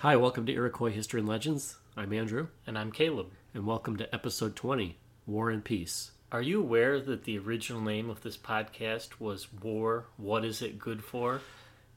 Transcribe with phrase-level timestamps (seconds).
[0.00, 1.76] Hi, welcome to Iroquois History and Legends.
[1.96, 3.32] I'm Andrew, And I'm Caleb.
[3.52, 4.96] and welcome to episode 20
[5.26, 6.12] War and Peace.
[6.32, 10.06] Are you aware that the original name of this podcast was War?
[10.16, 11.40] What is it good for?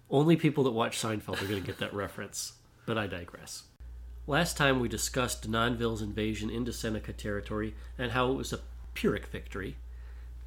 [0.09, 2.53] Only people that watch Seinfeld are going to get that reference,
[2.85, 3.63] but I digress.
[4.27, 8.59] Last time we discussed Denonville's invasion into Seneca territory and how it was a
[8.93, 9.77] Pyrrhic victory.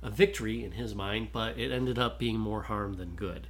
[0.03, 3.49] A victory in his mind, but it ended up being more harm than good.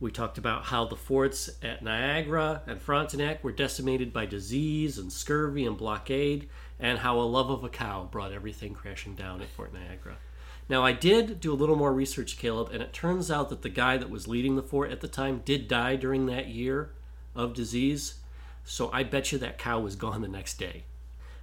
[0.00, 5.12] We talked about how the forts at Niagara and Frontenac were decimated by disease and
[5.12, 9.50] scurvy and blockade, and how a love of a cow brought everything crashing down at
[9.50, 10.16] Fort Niagara.
[10.70, 13.68] Now, I did do a little more research, Caleb, and it turns out that the
[13.68, 16.92] guy that was leading the fort at the time did die during that year
[17.34, 18.20] of disease,
[18.64, 20.84] so I bet you that cow was gone the next day.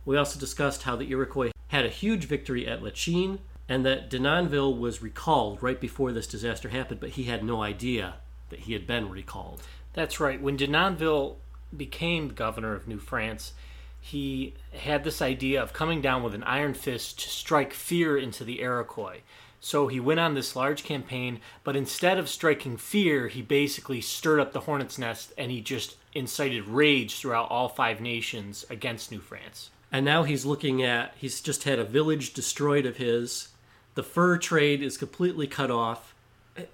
[0.04, 3.38] We also discussed how the Iroquois had a huge victory at Lachine,
[3.70, 8.16] and that Denonville was recalled right before this disaster happened, but he had no idea
[8.50, 9.62] that he had been recalled.
[9.94, 10.42] That's right.
[10.42, 11.36] When Denonville
[11.76, 13.54] became governor of New France,
[14.00, 18.44] he had this idea of coming down with an iron fist to strike fear into
[18.44, 19.20] the Iroquois.
[19.60, 24.40] So he went on this large campaign, but instead of striking fear, he basically stirred
[24.40, 29.20] up the hornet's nest and he just incited rage throughout all five nations against New
[29.20, 29.72] France.
[29.92, 33.50] And now he's looking at, he's just had a village destroyed of his.
[33.96, 36.14] The fur trade is completely cut off.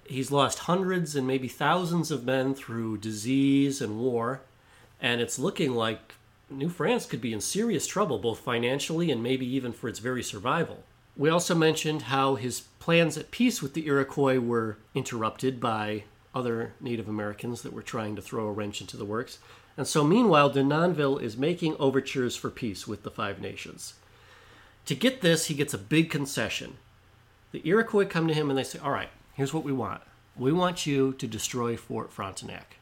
[0.06, 4.40] He's lost hundreds and maybe thousands of men through disease and war.
[5.00, 6.14] And it's looking like
[6.50, 10.22] New France could be in serious trouble, both financially and maybe even for its very
[10.22, 10.84] survival.
[11.16, 16.04] We also mentioned how his plans at peace with the Iroquois were interrupted by
[16.34, 19.38] other Native Americans that were trying to throw a wrench into the works.
[19.76, 23.94] And so, meanwhile, de Denonville is making overtures for peace with the Five Nations.
[24.86, 26.76] To get this, he gets a big concession.
[27.52, 30.02] The Iroquois come to him and they say, All right, here's what we want.
[30.36, 32.78] We want you to destroy Fort Frontenac.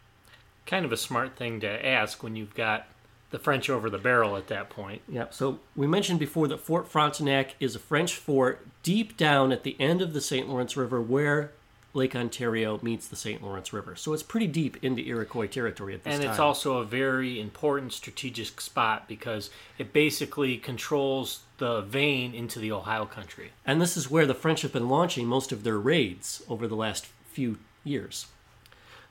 [0.65, 2.87] Kind of a smart thing to ask when you've got
[3.31, 5.03] the French over the barrel at that point.
[5.09, 9.65] Yeah, so we mentioned before that Fort Frontenac is a French fort deep down at
[9.65, 10.49] the end of the St.
[10.49, 11.53] Lawrence River where
[11.95, 13.43] Lake Ontario meets the St.
[13.43, 13.95] Lawrence River.
[13.97, 16.31] So it's pretty deep into Iroquois territory at this and time.
[16.31, 22.59] And it's also a very important strategic spot because it basically controls the vein into
[22.59, 23.53] the Ohio country.
[23.67, 26.75] And this is where the French have been launching most of their raids over the
[26.75, 28.27] last few years.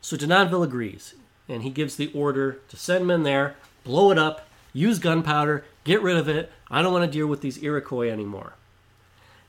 [0.02, 1.14] So Denonville agrees,
[1.48, 6.02] and he gives the order to send men there, blow it up, use gunpowder, get
[6.02, 6.52] rid of it.
[6.72, 8.54] I don't want to deal with these Iroquois anymore.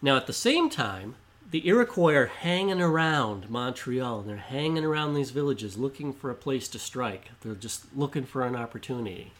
[0.03, 1.14] Now, at the same time,
[1.53, 6.35] the Iroquois are hanging around Montreal and they're hanging around these villages looking for a
[6.35, 7.31] place to strike.
[7.43, 9.33] They're just looking for an opportunity.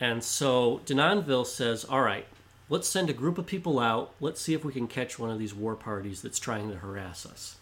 [0.00, 2.26] And so Denonville says, All right,
[2.68, 4.12] let's send a group of people out.
[4.18, 7.24] Let's see if we can catch one of these war parties that's trying to harass
[7.24, 7.56] us.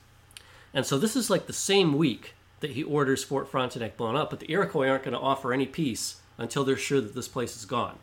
[0.73, 4.31] And so this is like the same week that he orders Fort Frontenac blown up,
[4.31, 7.55] but the Iroquois aren't going to offer any peace until they're sure that this place
[7.55, 7.99] is gone.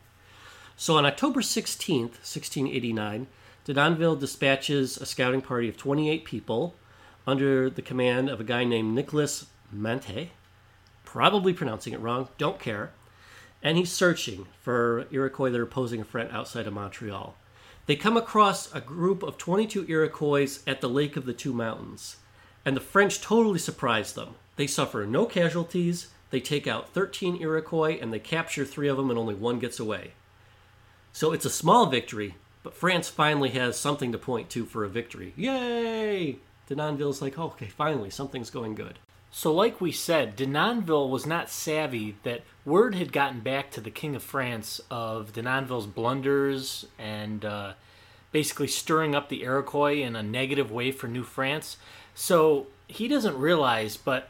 [0.78, 3.26] So on October 16th, 1689,
[3.69, 6.74] Denonville dispatches a scouting party of 28 people
[7.28, 10.30] under the command of a guy named Nicholas Mante.
[11.06, 12.94] Probably pronouncing it wrong, don't care.
[13.62, 17.35] And he's searching for Iroquois that are posing a threat outside of Montreal.
[17.85, 22.18] They come across a group of 22 Iroquois at the Lake of the Two Mountains,
[22.66, 24.34] and the French totally surprise them.
[24.56, 29.12] They suffer no casualties, they take out 13 Iroquois, and they capture three of them,
[29.12, 30.13] and only one gets away.
[31.13, 32.34] So it's a small victory,
[32.64, 35.34] but France finally has something to point to for a victory.
[35.36, 36.38] Yay!
[36.68, 39.00] Denonville's like, oh, okay, finally, something's going good.
[39.31, 43.92] So, like we said, Denonville was not savvy that word had gotten back to the
[43.92, 47.74] King of France of Denonville's blunders and uh,
[48.31, 51.78] basically stirring up the Iroquois in a negative way for New France.
[52.16, 54.29] So, he doesn't realize, but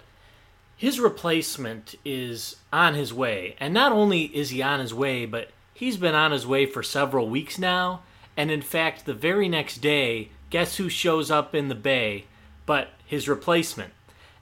[0.75, 3.55] his replacement is on his way.
[3.59, 6.83] And not only is he on his way, but he's been on his way for
[6.83, 8.01] several weeks now.
[8.37, 12.25] And in fact, the very next day, guess who shows up in the bay
[12.65, 13.93] but his replacement?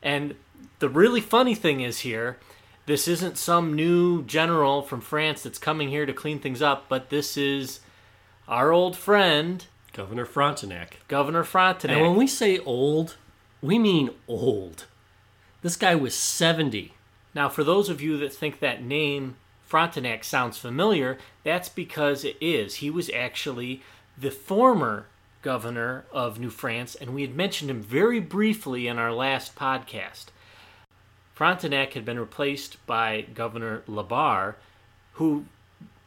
[0.04, 0.36] And
[0.80, 2.38] the really funny thing is here,
[2.86, 7.10] this isn't some new general from France that's coming here to clean things up, but
[7.10, 7.82] this is
[8.48, 11.00] our old friend, Governor Frontenac.
[11.08, 11.98] Governor Frontenac.
[11.98, 13.18] And when we say old,
[13.62, 14.86] we mean old.
[15.62, 16.94] This guy was 70.
[17.34, 19.36] Now, for those of you that think that name
[19.68, 22.76] Frontenac sounds familiar, that's because it is.
[22.76, 23.82] He was actually
[24.18, 25.08] the former
[25.42, 30.28] governor of New France, and we had mentioned him very briefly in our last podcast.
[31.34, 34.56] Frontenac had been replaced by Governor Labarre,
[35.14, 35.46] who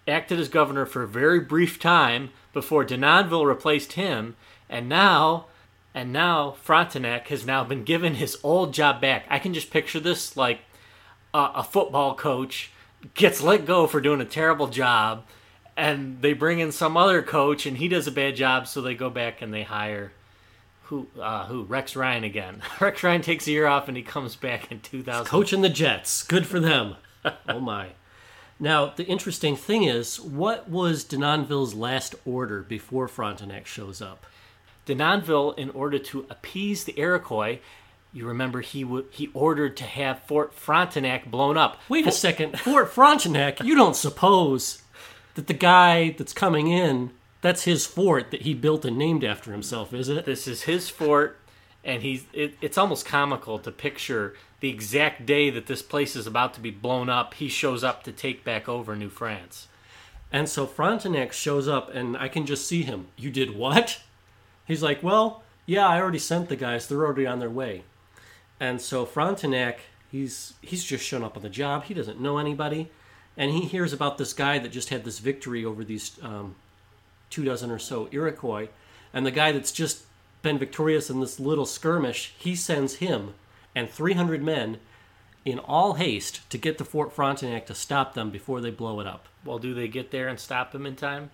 [0.09, 4.37] acted as governor for a very brief time before Denonville replaced him,
[4.69, 5.47] and now
[5.95, 9.27] and now Frontenac has now been given his old job back.
[9.29, 10.61] I can just picture this like
[11.35, 12.73] a, a football coach
[13.15, 15.25] gets let go for doing a terrible job,
[15.77, 18.95] and they bring in some other coach, and he does a bad job, so they
[18.95, 20.13] go back and they hire
[20.85, 22.63] who uh, who Rex Ryan again.
[22.81, 25.25] Rex Ryan takes a year off, and he comes back in 2000.
[25.27, 26.25] Coaching the Jets.
[26.25, 26.97] Good for them.
[27.49, 27.91] oh my.
[28.59, 34.27] Now, the interesting thing is, what was Denonville's last order before Frontenac shows up?
[34.85, 37.61] Denonville, in order to appease the Iroquois,
[38.13, 41.81] you remember he w- he ordered to have Fort Frontenac blown up.
[41.89, 42.59] Wait a second.
[42.61, 44.83] Fort Frontenac, you don't suppose
[45.35, 47.11] that the guy that's coming in,
[47.41, 50.25] that's his fort that he built and named after himself, is it?
[50.27, 51.39] This is his fort,
[51.85, 56.27] and he's it, it's almost comical to picture the exact day that this place is
[56.27, 57.35] about to be blown up.
[57.35, 59.69] He shows up to take back over New France.
[60.33, 63.07] And so Frontenac shows up, and I can just see him.
[63.17, 64.01] You did what?
[64.67, 66.87] He's like, Well, yeah, I already sent the guys.
[66.87, 67.85] They're already on their way.
[68.61, 69.81] And so Frontenac,
[70.13, 71.85] he's he's just shown up on the job.
[71.85, 72.91] He doesn't know anybody,
[73.37, 76.55] and he hears about this guy that just had this victory over these um,
[77.31, 78.69] two dozen or so Iroquois,
[79.15, 80.05] and the guy that's just
[80.43, 82.35] been victorious in this little skirmish.
[82.39, 83.35] He sends him
[83.75, 84.79] and 300 men
[85.45, 89.07] in all haste to get to Fort Frontenac to stop them before they blow it
[89.07, 89.27] up.
[89.45, 91.31] Well, do they get there and stop them in time?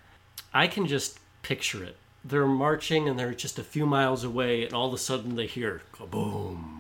[0.52, 1.96] I can just picture it.
[2.25, 5.46] They're marching and they're just a few miles away, and all of a sudden they
[5.46, 6.75] hear kaboom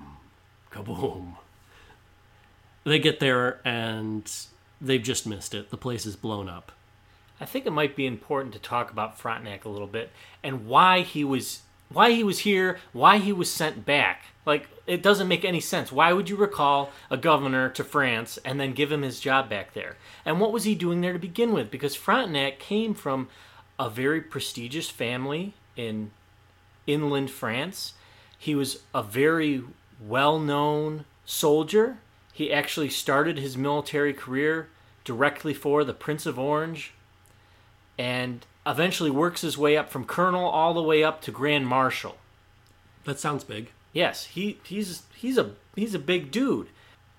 [0.76, 1.36] kaboom.
[2.84, 4.30] They get there and
[4.80, 5.70] they've just missed it.
[5.70, 6.72] The place is blown up.
[7.40, 10.10] I think it might be important to talk about Frontenac a little bit
[10.42, 14.24] and why he was why he was here, why he was sent back.
[14.44, 15.92] Like it doesn't make any sense.
[15.92, 19.74] Why would you recall a governor to France and then give him his job back
[19.74, 19.96] there?
[20.24, 21.70] And what was he doing there to begin with?
[21.70, 23.28] Because Frontenac came from
[23.78, 26.10] a very prestigious family in
[26.86, 27.94] inland France.
[28.38, 29.62] He was a very
[30.00, 31.98] well known soldier.
[32.32, 34.68] He actually started his military career
[35.04, 36.92] directly for the Prince of Orange
[37.98, 42.16] and eventually works his way up from colonel all the way up to grand marshal.
[43.04, 43.70] That sounds big.
[43.92, 46.68] Yes, he he's he's a he's a big dude.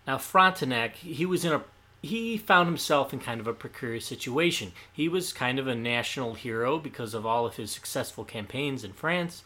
[0.06, 1.64] Now Frontenac, he was in a
[2.02, 4.74] he found himself in kind of a precarious situation.
[4.92, 8.94] He was kind of a national hero because of all of his successful campaigns in
[8.94, 9.44] France,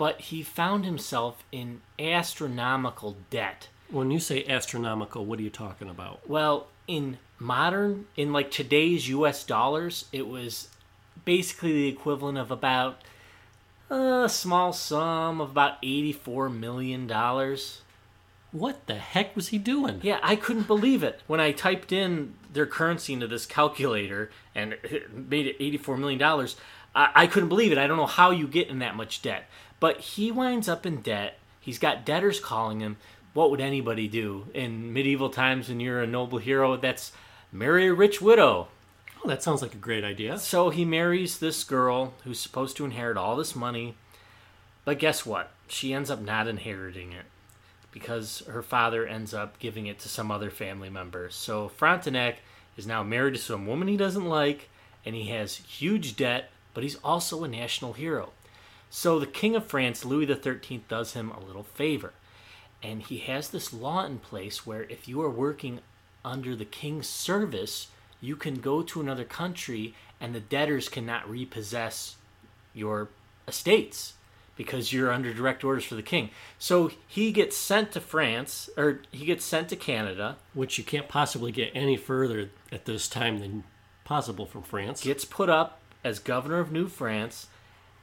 [0.00, 3.68] but he found himself in astronomical debt.
[3.90, 6.26] When you say astronomical, what are you talking about?
[6.26, 10.68] Well, in modern, in like today's US dollars, it was
[11.26, 13.02] basically the equivalent of about
[13.90, 17.06] a small sum of about $84 million.
[18.52, 20.00] What the heck was he doing?
[20.02, 21.20] Yeah, I couldn't believe it.
[21.26, 26.48] When I typed in their currency into this calculator and it made it $84 million,
[26.94, 27.76] I, I couldn't believe it.
[27.76, 29.44] I don't know how you get in that much debt.
[29.80, 31.38] But he winds up in debt.
[31.60, 32.98] He's got debtors calling him.
[33.32, 36.76] What would anybody do in medieval times when you're a noble hero?
[36.76, 37.12] That's
[37.50, 38.68] marry a rich widow.
[39.22, 40.38] Oh, that sounds like a great idea.
[40.38, 43.96] So he marries this girl who's supposed to inherit all this money.
[44.84, 45.50] But guess what?
[45.68, 47.26] She ends up not inheriting it
[47.92, 51.28] because her father ends up giving it to some other family member.
[51.30, 52.38] So Frontenac
[52.76, 54.68] is now married to some woman he doesn't like,
[55.04, 58.30] and he has huge debt, but he's also a national hero.
[58.90, 62.12] So the King of France, Louis XIII, does him a little favor.
[62.82, 65.80] And he has this law in place where if you are working
[66.24, 67.88] under the king's service,
[68.20, 72.16] you can go to another country and the debtors cannot repossess
[72.74, 73.08] your
[73.46, 74.14] estates
[74.56, 76.30] because you're under direct orders for the king.
[76.58, 80.36] So he gets sent to France, or he gets sent to Canada.
[80.52, 83.64] Which you can't possibly get any further at this time than
[84.04, 85.02] possible from France.
[85.02, 87.46] Gets put up as governor of New France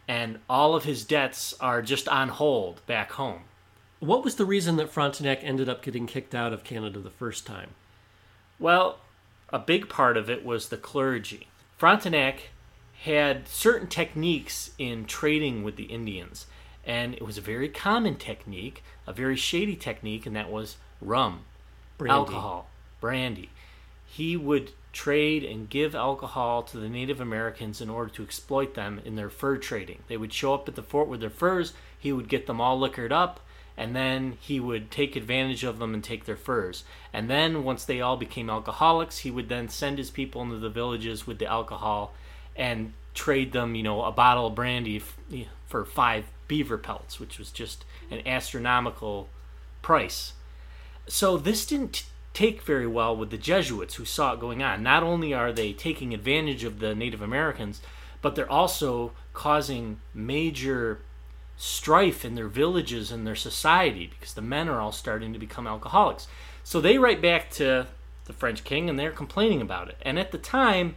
[0.08, 3.42] and all of his debts are just on hold back home.
[4.00, 7.46] What was the reason that Frontenac ended up getting kicked out of Canada the first
[7.46, 7.72] time?
[8.60, 9.00] Well,
[9.50, 11.48] a big part of it was the clergy.
[11.78, 12.50] Frontenac
[13.04, 16.48] had certain techniques in trading with the Indians,
[16.86, 21.42] and it was a very common technique, a very shady technique, and that was rum,
[21.98, 22.14] brandy.
[22.14, 23.50] alcohol, brandy.
[24.06, 29.00] He would trade and give alcohol to the Native Americans in order to exploit them
[29.06, 30.00] in their fur trading.
[30.08, 32.80] They would show up at the fort with their furs, he would get them all
[32.80, 33.40] liquored up,
[33.78, 36.84] and then he would take advantage of them and take their furs.
[37.14, 40.68] And then once they all became alcoholics, he would then send his people into the
[40.68, 42.16] villages with the alcohol
[42.56, 45.04] and trade them, you know, a bottle of brandy
[45.68, 49.30] for five beaver pelts, which was just an astronomical
[49.84, 50.34] price.
[51.08, 52.06] So this didn't
[52.38, 54.84] take very well with the Jesuits who saw it going on.
[54.84, 57.82] Not only are they taking advantage of the Native Americans,
[58.22, 61.00] but they're also causing major
[61.58, 65.66] strife in their villages and their society because the men are all starting to become
[65.66, 66.28] alcoholics.
[66.64, 67.88] So they write back to
[68.26, 69.98] the French king, and they're complaining about it.
[70.04, 70.94] And at the time,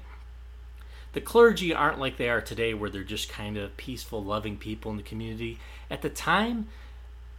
[1.15, 4.91] the clergy aren't like they are today, where they're just kind of peaceful, loving people
[4.91, 5.59] in the community.
[5.91, 6.67] At the time,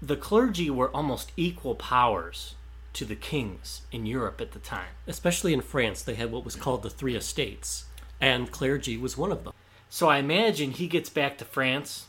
[0.01, 2.55] the clergy were almost equal powers
[2.93, 4.89] to the kings in Europe at the time.
[5.07, 7.85] Especially in France, they had what was called the Three Estates,
[8.19, 9.53] and clergy was one of them.
[9.89, 12.07] So I imagine he gets back to France,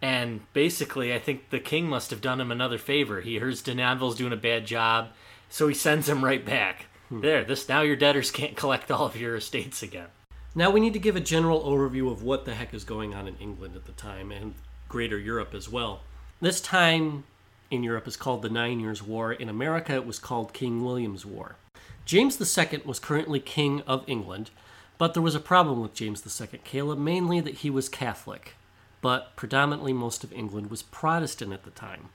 [0.00, 3.20] and basically, I think the king must have done him another favor.
[3.20, 5.08] He hears Denonville's doing a bad job,
[5.48, 6.86] so he sends him right back.
[7.08, 7.20] Hmm.
[7.20, 10.08] There, this now your debtors can't collect all of your estates again.
[10.54, 13.26] Now we need to give a general overview of what the heck is going on
[13.26, 14.54] in England at the time and
[14.88, 16.00] greater Europe as well.
[16.40, 17.24] This time
[17.72, 19.32] in Europe is called the Nine Years' War.
[19.32, 21.56] In America, it was called King William's War.
[22.04, 24.50] James II was currently King of England,
[24.98, 28.56] but there was a problem with James II, Caleb, mainly that he was Catholic,
[29.00, 32.10] but predominantly most of England was Protestant at the time.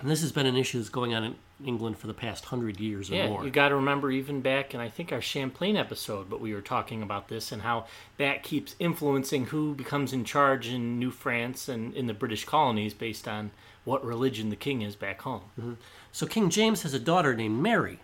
[0.00, 2.80] And this has been an issue that's going on in England for the past hundred
[2.80, 3.44] years or yeah, more.
[3.44, 6.60] you got to remember even back in I think our Champlain episode, but we were
[6.60, 11.68] talking about this and how that keeps influencing who becomes in charge in New France
[11.68, 13.50] and in the British colonies based on
[13.84, 15.42] what religion the king is back home.
[15.58, 15.74] Mm-hmm.
[16.12, 18.00] So King James has a daughter named Mary.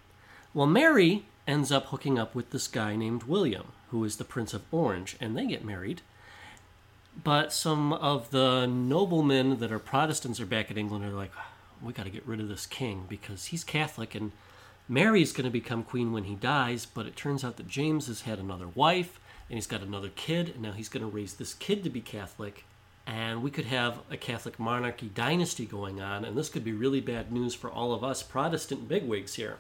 [0.54, 4.54] Well, Mary ends up hooking up with this guy named William, who is the Prince
[4.54, 6.02] of Orange, and they get married.
[7.23, 11.32] But some of the noblemen that are Protestants are back in England are like,
[11.82, 14.32] we got to get rid of this king because he's Catholic and
[14.88, 16.87] Mary's going to become queen when he dies.
[16.87, 20.50] But it turns out that James has had another wife and he's got another kid,
[20.50, 22.64] and now he's going to raise this kid to be Catholic.
[23.09, 27.00] And we could have a Catholic monarchy dynasty going on, and this could be really
[27.00, 29.57] bad news for all of us Protestant bigwigs here.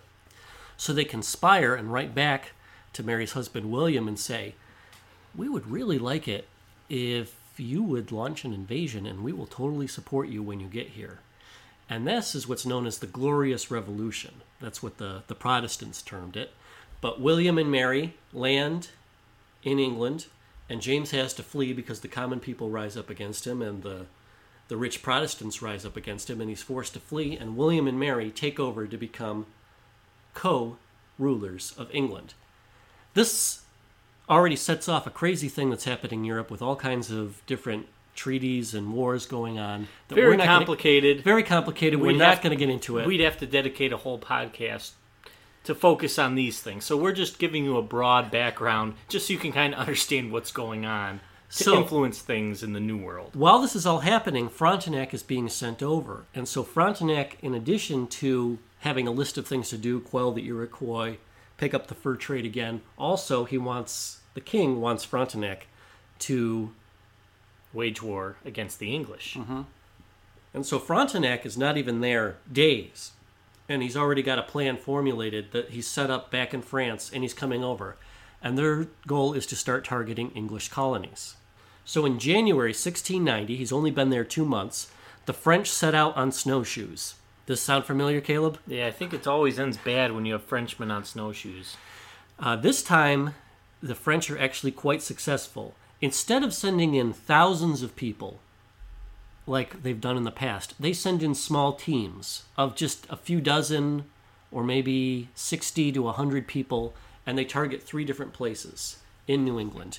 [0.76, 2.52] So they conspire and write back
[2.92, 4.54] to Mary's husband William and say,
[5.34, 6.46] We would really like it
[6.90, 10.88] if you would launch an invasion, and we will totally support you when you get
[10.88, 11.20] here.
[11.88, 14.42] And this is what's known as the Glorious Revolution.
[14.60, 16.52] That's what the, the Protestants termed it.
[17.00, 18.90] But William and Mary land
[19.62, 20.26] in England,
[20.68, 24.06] and James has to flee because the common people rise up against him and the,
[24.68, 27.36] the rich Protestants rise up against him, and he's forced to flee.
[27.36, 29.46] And William and Mary take over to become
[30.34, 30.76] co
[31.18, 32.34] rulers of England.
[33.14, 33.62] This
[34.28, 37.86] already sets off a crazy thing that's happening in Europe with all kinds of different
[38.14, 39.88] treaties and wars going on.
[40.08, 41.18] very complicated.
[41.18, 42.00] Gonna, very complicated.
[42.00, 43.06] We're not going to get into it.
[43.06, 44.90] We'd have to dedicate a whole podcast
[45.64, 46.84] to focus on these things.
[46.84, 50.32] So we're just giving you a broad background, just so you can kind of understand
[50.32, 53.34] what's going on to so, influence things in the New World.
[53.34, 58.06] While this is all happening, Frontenac is being sent over, and so Frontenac, in addition
[58.08, 61.16] to having a list of things to do, quell the Iroquois,
[61.56, 65.66] pick up the fur trade again, also he wants the king wants Frontenac
[66.20, 66.72] to
[67.72, 69.34] wage war against the English.
[69.34, 69.62] Mm-hmm.
[70.54, 73.12] And so Frontenac is not even there days,
[73.68, 77.22] and he's already got a plan formulated that he's set up back in France, and
[77.22, 77.96] he's coming over.
[78.42, 81.36] And their goal is to start targeting English colonies.
[81.84, 84.90] So in January 1690, he's only been there two months,
[85.26, 87.14] the French set out on snowshoes.
[87.46, 88.58] Does this sound familiar, Caleb?
[88.66, 91.76] Yeah, I think it always ends bad when you have Frenchmen on snowshoes.
[92.38, 93.34] Uh, this time,
[93.82, 98.40] the French are actually quite successful instead of sending in thousands of people
[99.48, 103.40] like they've done in the past, they send in small teams of just a few
[103.40, 104.04] dozen
[104.50, 106.94] or maybe 60 to 100 people,
[107.26, 109.98] and they target three different places in New England.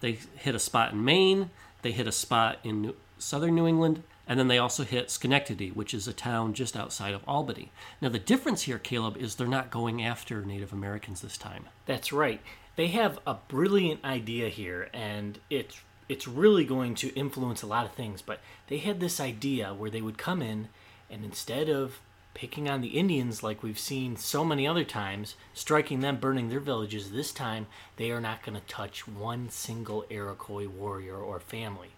[0.00, 1.50] They hit a spot in Maine,
[1.82, 5.70] they hit a spot in New- southern New England, and then they also hit Schenectady,
[5.70, 7.70] which is a town just outside of Albany.
[8.02, 11.66] Now, the difference here, Caleb, is they're not going after Native Americans this time.
[11.86, 12.40] That's right
[12.76, 17.86] they have a brilliant idea here, and it's it's really going to influence a lot
[17.86, 18.22] of things.
[18.22, 20.68] But they had this idea where they would come in,
[21.10, 22.00] and instead of
[22.34, 26.60] picking on the Indians like we've seen so many other times, striking them, burning their
[26.60, 31.92] villages, this time they are not going to touch one single Iroquois warrior or family.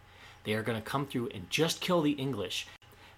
[0.44, 2.68] They are going to come through and just kill the English.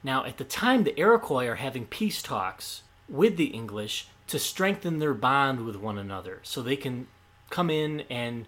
[0.02, 4.99] Now, at the time, the Iroquois are having peace talks with the English to strengthen
[4.99, 7.06] their bond with one another so they can
[7.50, 8.47] come in and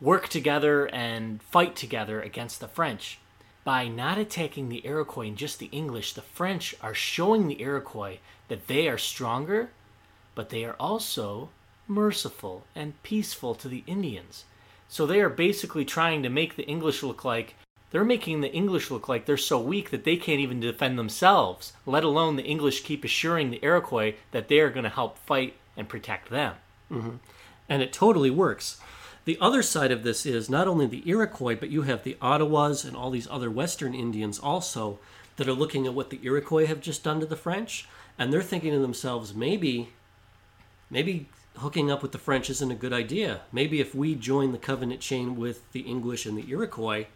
[0.00, 3.18] work together and fight together against the French.
[3.64, 8.18] By not attacking the Iroquois and just the English, the French are showing the Iroquois
[8.48, 9.70] that they are stronger,
[10.34, 11.50] but they are also
[11.86, 14.44] merciful and peaceful to the Indians.
[14.88, 17.54] So they are basically trying to make the English look like
[17.90, 21.72] they're making the English look like they're so weak that they can't even defend themselves,
[21.84, 25.56] let alone the English keep assuring the Iroquois that they are going to help fight
[25.76, 26.54] and protect them.
[26.90, 27.16] Mm-hmm
[27.70, 28.80] and it totally works.
[29.24, 32.84] The other side of this is not only the Iroquois, but you have the Ottawas
[32.84, 34.98] and all these other Western Indians also
[35.36, 37.86] that are looking at what the Iroquois have just done to the French,
[38.18, 39.90] and they're thinking to themselves, maybe,
[40.90, 43.42] maybe hooking up with the French isn't a good idea.
[43.52, 47.06] Maybe if we join the covenant chain with the English and the Iroquois,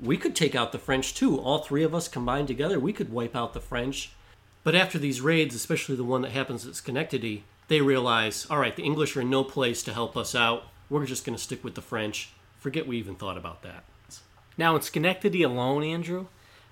[0.00, 1.38] we could take out the French too.
[1.38, 4.12] All three of us combined together, we could wipe out the French.
[4.62, 8.74] But after these raids, especially the one that happens at Schenectady, they realize, all right,
[8.74, 10.64] the English are in no place to help us out.
[10.90, 12.30] We're just going to stick with the French.
[12.58, 13.84] Forget we even thought about that.
[14.56, 16.26] Now, in Schenectady alone, Andrew,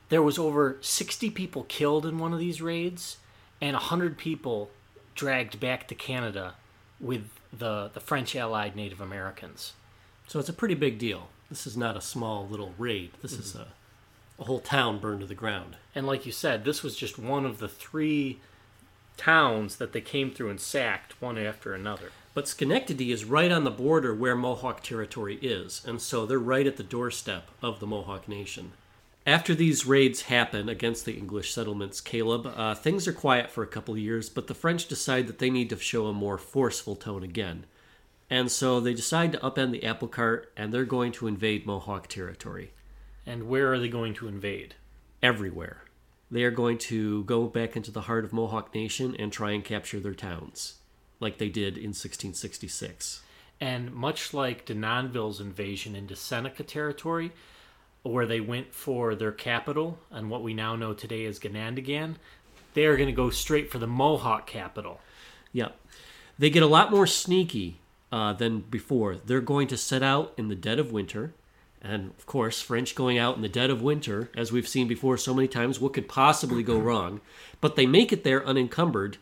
[0.09, 3.17] there was over 60 people killed in one of these raids
[3.61, 4.71] and 100 people
[5.15, 6.55] dragged back to Canada
[7.01, 9.73] with the, the French allied Native Americans.
[10.27, 11.29] So it's a pretty big deal.
[11.51, 13.11] This is not a small little raid.
[13.21, 13.69] This is a,
[14.39, 15.77] a whole town burned to the ground.
[15.95, 18.41] And like you said, this was just one of the three
[19.17, 22.11] towns that they came through and sacked one after another.
[22.35, 26.67] But Schenectady is right on the border where Mohawk territory is, and so they're right
[26.67, 28.73] at the doorstep of the Mohawk Nation.
[29.27, 33.69] After these raids happen against the English settlements, Caleb, uh, things are quiet for a
[33.69, 36.97] couple of years, but the French decide that they need to show a more forceful
[36.97, 37.65] tone again.
[38.29, 42.09] And so they decide to upend the apple cart and they're going to invade Mohawk
[42.09, 42.73] territory.
[43.27, 44.75] And where are they going to invade?
[45.23, 45.85] Everywhere.
[46.31, 49.63] They are going to go back into the heart of Mohawk Nation and try and
[49.63, 50.77] capture their towns,
[51.23, 53.23] like they did in 1666.
[53.61, 57.33] And much like Denonville's invasion into Seneca territory,
[58.03, 62.17] where they went for their capital and what we now know today as Ganondagan,
[62.75, 65.01] they are going to go straight for the Mohawk capital.
[65.53, 65.79] Yep.
[66.39, 67.79] They get a lot more sneaky
[68.11, 69.17] uh, than before.
[69.17, 71.33] They're going to set out in the dead of winter.
[71.81, 75.17] And of course, French going out in the dead of winter, as we've seen before
[75.17, 77.21] so many times, what could possibly go wrong?
[77.61, 79.19] But they make it there unencumbered,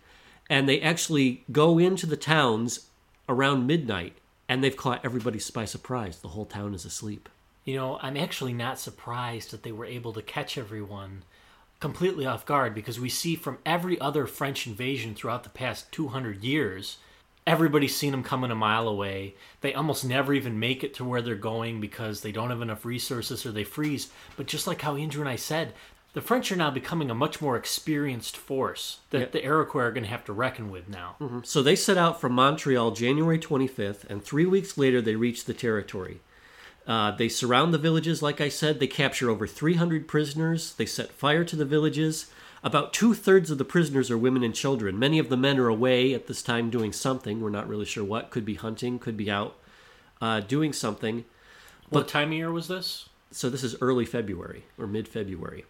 [0.50, 2.88] and they actually go into the towns
[3.28, 4.14] around midnight,
[4.48, 6.18] and they've caught everybody by surprise.
[6.18, 7.28] The whole town is asleep.
[7.64, 11.22] You know, I'm actually not surprised that they were able to catch everyone
[11.78, 16.42] completely off guard because we see from every other French invasion throughout the past 200
[16.42, 16.98] years,
[17.46, 19.34] everybody's seen them coming a mile away.
[19.60, 22.84] They almost never even make it to where they're going because they don't have enough
[22.84, 24.10] resources or they freeze.
[24.36, 25.74] But just like how Andrew and I said,
[26.12, 29.26] the French are now becoming a much more experienced force that Yeah.
[29.26, 31.16] the Iroquois are going to have to reckon with now.
[31.44, 35.54] So they set out from Montreal January 25th, and three weeks later they reach the
[35.54, 36.20] territory.
[36.86, 38.80] Uh, they surround the villages, like I said.
[38.80, 40.72] They capture over 300 prisoners.
[40.74, 42.30] They set fire to the villages.
[42.64, 44.98] About two thirds of the prisoners are women and children.
[44.98, 47.40] Many of the men are away at this time doing something.
[47.40, 48.30] We're not really sure what.
[48.30, 49.56] Could be hunting, could be out
[50.20, 51.24] uh, doing something.
[51.88, 53.08] What time of year was this?
[53.30, 55.64] So this is early February or mid February.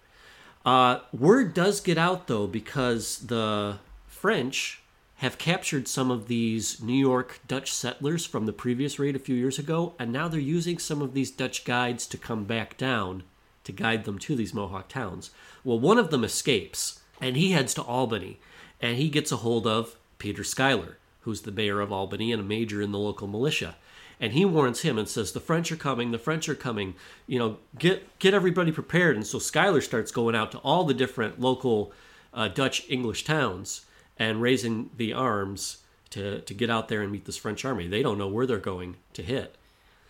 [0.65, 4.83] Uh, word does get out though because the French
[5.17, 9.35] have captured some of these New York Dutch settlers from the previous raid a few
[9.35, 13.23] years ago, and now they're using some of these Dutch guides to come back down
[13.65, 15.31] to guide them to these Mohawk towns.
[15.63, 18.41] Well, one of them escapes and he heads to Albany
[18.81, 22.45] and he gets a hold of Peter Schuyler, who's the mayor of Albany and a
[22.45, 23.77] major in the local militia.
[24.19, 26.11] And he warns him and says, "The French are coming.
[26.11, 26.95] The French are coming.
[27.27, 30.95] You know, get get everybody prepared." And so Schuyler starts going out to all the
[30.95, 31.93] different local
[32.35, 33.87] uh, Dutch English towns
[34.19, 35.79] and raising the arms
[36.11, 37.89] to to get out there and meet this French army.
[37.89, 39.57] They don't know where they're going to hit.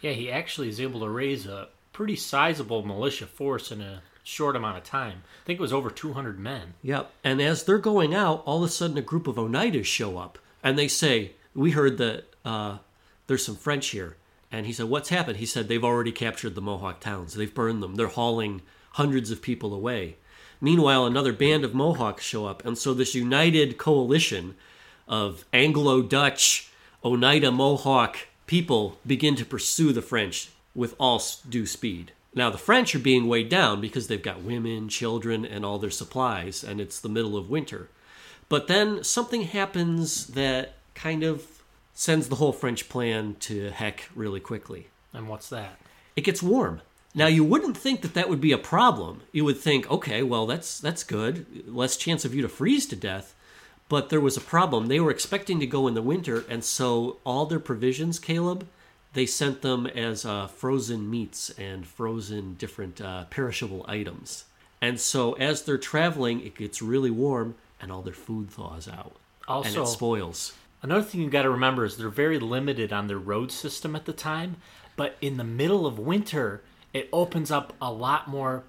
[0.01, 4.57] Yeah, he actually is able to raise a pretty sizable militia force in a short
[4.57, 5.23] amount of time.
[5.43, 6.75] I think it was over 200 men.
[6.83, 7.11] Yep.
[7.25, 10.39] And as they're going out, all of a sudden a group of Oneidas show up
[10.63, 12.79] and they say, We heard that uh,
[13.27, 14.17] there's some French here.
[14.53, 15.39] And he said, What's happened?
[15.39, 17.35] He said, They've already captured the Mohawk towns.
[17.35, 17.95] They've burned them.
[17.95, 20.17] They're hauling hundreds of people away.
[20.61, 22.65] Meanwhile, another band of Mohawks show up.
[22.67, 24.57] And so this united coalition
[25.09, 26.71] of Anglo Dutch,
[27.03, 28.19] Oneida Mohawk
[28.51, 32.11] people begin to pursue the French with all due speed.
[32.35, 35.91] Now, the French are being weighed down because they've got women, children, and all their
[35.91, 37.89] supplies, and it's the middle of winter.
[38.51, 41.47] But then something happens that kind of
[41.95, 45.79] sends the whole French plan to heck really quickly And what's that?
[46.17, 46.83] it gets warm.
[47.15, 49.23] Now you wouldn't think that that would be a problem.
[49.33, 52.97] You would think, okay, well that's that's good, less chance of you to freeze to
[52.97, 53.35] death.
[53.89, 54.87] But there was a problem.
[54.87, 58.67] They were expecting to go in the winter, and so all their provisions, Caleb,
[59.15, 64.45] they sent them as uh, frozen meats and frozen different uh, perishable items.
[64.81, 69.17] And so as they're traveling, it gets really warm, and all their food thaws out,
[69.49, 70.55] and it spoils.
[70.83, 74.07] Another thing you got to remember is they're very limited on their road system at
[74.07, 74.57] the time,
[74.97, 76.63] but in the middle of winter,
[76.93, 78.65] it opens up a lot more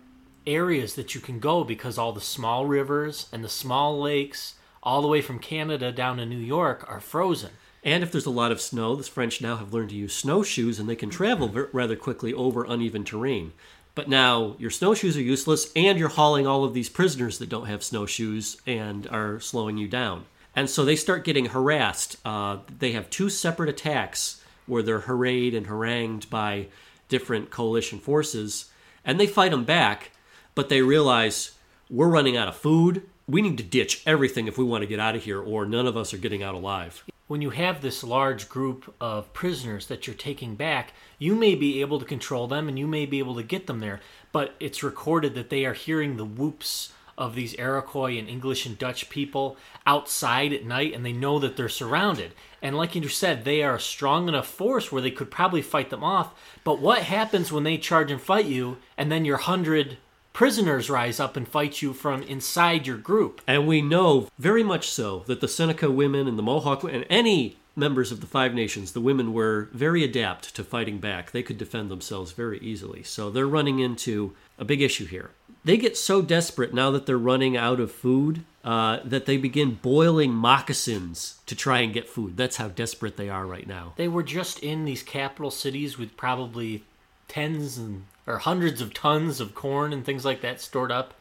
[0.45, 5.01] areas that you can go because all the small rivers and the small lakes, all
[5.01, 7.51] the way from Canada down to New York, are frozen.
[7.83, 10.79] And if there's a lot of snow, the French now have learned to use snowshoes
[10.79, 13.53] and they can travel rather quickly over uneven terrain.
[13.93, 17.67] But now your snowshoes are useless and you're hauling all of these prisoners that don't
[17.67, 20.25] have snowshoes and are slowing you down.
[20.55, 22.17] And so they start getting harassed.
[22.25, 26.67] Uh, they have two separate attacks where they're harried and harangued by
[27.09, 28.71] different coalition forces,
[29.03, 30.11] and they fight them back,
[30.55, 31.51] but they realize
[31.89, 33.03] we're running out of food.
[33.27, 35.87] We need to ditch everything if we want to get out of here, or none
[35.87, 37.03] of us are getting out alive.
[37.31, 41.79] When you have this large group of prisoners that you're taking back, you may be
[41.79, 44.01] able to control them and you may be able to get them there,
[44.33, 48.77] but it's recorded that they are hearing the whoops of these Iroquois and English and
[48.77, 49.55] Dutch people
[49.87, 52.33] outside at night and they know that they're surrounded.
[52.61, 55.89] And like you said, they are a strong enough force where they could probably fight
[55.89, 56.37] them off.
[56.65, 59.99] But what happens when they charge and fight you and then your hundred
[60.33, 63.41] prisoners rise up and fight you from inside your group?
[63.47, 67.57] And we know very much so that the Seneca women and the Mohawk and any
[67.75, 71.31] members of the Five Nations, the women were very adept to fighting back.
[71.31, 73.03] They could defend themselves very easily.
[73.03, 75.31] So they're running into a big issue here.
[75.63, 79.79] They get so desperate now that they're running out of food uh, that they begin
[79.81, 82.37] boiling moccasins to try and get food.
[82.37, 83.93] That's how desperate they are right now.
[83.95, 86.83] They were just in these capital cities with probably
[87.27, 91.13] tens and or hundreds of tons of corn and things like that stored up,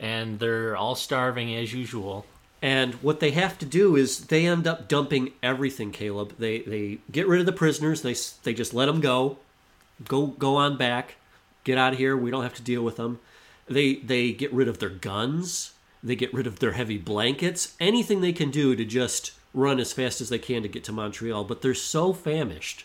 [0.00, 2.26] and they're all starving as usual.
[2.60, 6.34] And what they have to do is they end up dumping everything, Caleb.
[6.38, 8.02] They they get rid of the prisoners.
[8.02, 9.38] They they just let them go,
[10.06, 11.14] go go on back,
[11.62, 12.16] get out of here.
[12.16, 13.20] We don't have to deal with them.
[13.66, 15.72] They they get rid of their guns.
[16.02, 17.76] They get rid of their heavy blankets.
[17.78, 20.92] Anything they can do to just run as fast as they can to get to
[20.92, 21.44] Montreal.
[21.44, 22.84] But they're so famished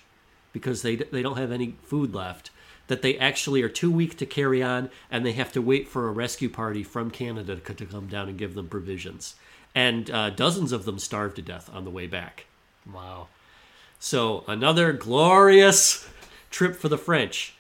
[0.52, 2.52] because they they don't have any food left
[2.88, 6.08] that they actually are too weak to carry on, and they have to wait for
[6.08, 9.36] a rescue party from Canada to come down and give them provisions
[9.76, 12.46] and uh, dozens of them starved to death on the way back.
[12.92, 13.28] Wow.
[14.00, 16.08] So, another glorious
[16.50, 17.56] trip for the French.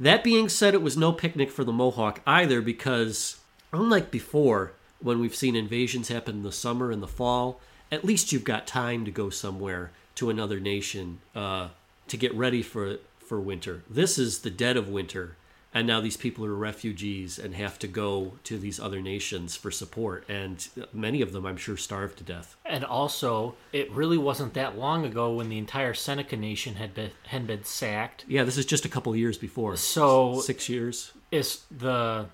[0.00, 3.40] That being said, it was no picnic for the Mohawk either because,
[3.72, 7.60] unlike before, when we've seen invasions happen in the summer and the fall,
[7.90, 11.68] at least you've got time to go somewhere to another nation uh,
[12.06, 13.82] to get ready for, for winter.
[13.88, 15.36] This is the dead of winter
[15.74, 19.70] and now these people are refugees and have to go to these other nations for
[19.70, 22.56] support and many of them i'm sure starved to death.
[22.64, 27.10] And also it really wasn't that long ago when the entire seneca nation had been
[27.26, 28.24] had been sacked.
[28.28, 29.76] Yeah this is just a couple years before.
[29.76, 31.12] So six years.
[31.30, 32.26] is the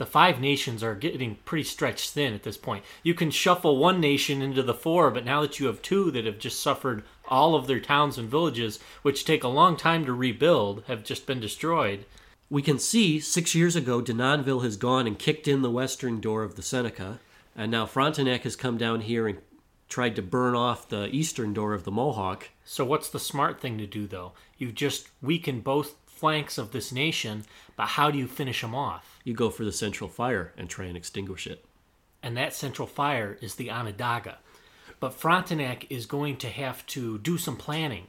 [0.00, 4.00] the five nations are getting pretty stretched thin at this point you can shuffle one
[4.00, 7.54] nation into the four but now that you have two that have just suffered all
[7.54, 11.38] of their towns and villages which take a long time to rebuild have just been
[11.38, 12.04] destroyed
[12.50, 16.42] we can see six years ago, Denonville has gone and kicked in the western door
[16.42, 17.20] of the Seneca,
[17.54, 19.38] and now Frontenac has come down here and
[19.88, 22.50] tried to burn off the eastern door of the Mohawk.
[22.64, 24.32] So, what's the smart thing to do, though?
[24.58, 29.18] You've just weaken both flanks of this nation, but how do you finish them off?
[29.24, 31.64] You go for the central fire and try and extinguish it.
[32.22, 34.36] And that central fire is the Onondaga.
[35.00, 38.08] But Frontenac is going to have to do some planning,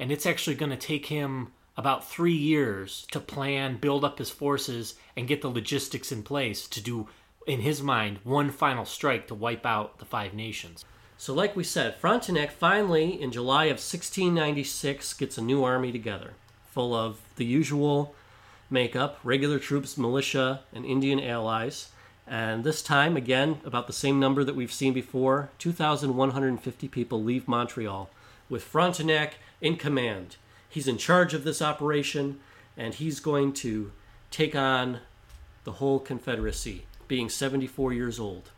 [0.00, 4.30] and it's actually going to take him about three years to plan, build up his
[4.30, 7.06] forces, and get the logistics in place to do,
[7.46, 10.84] in his mind, one final strike to wipe out the Five Nations.
[11.16, 16.34] So, like we said, Frontenac finally, in July of 1696, gets a new army together,
[16.72, 18.14] full of the usual
[18.70, 21.90] makeup regular troops, militia, and Indian allies.
[22.26, 27.46] And this time, again, about the same number that we've seen before 2,150 people leave
[27.46, 28.08] Montreal,
[28.48, 30.36] with Frontenac in command.
[30.68, 32.40] He's in charge of this operation,
[32.76, 33.92] and he's going to
[34.30, 35.00] take on
[35.64, 38.50] the whole Confederacy, being 74 years old.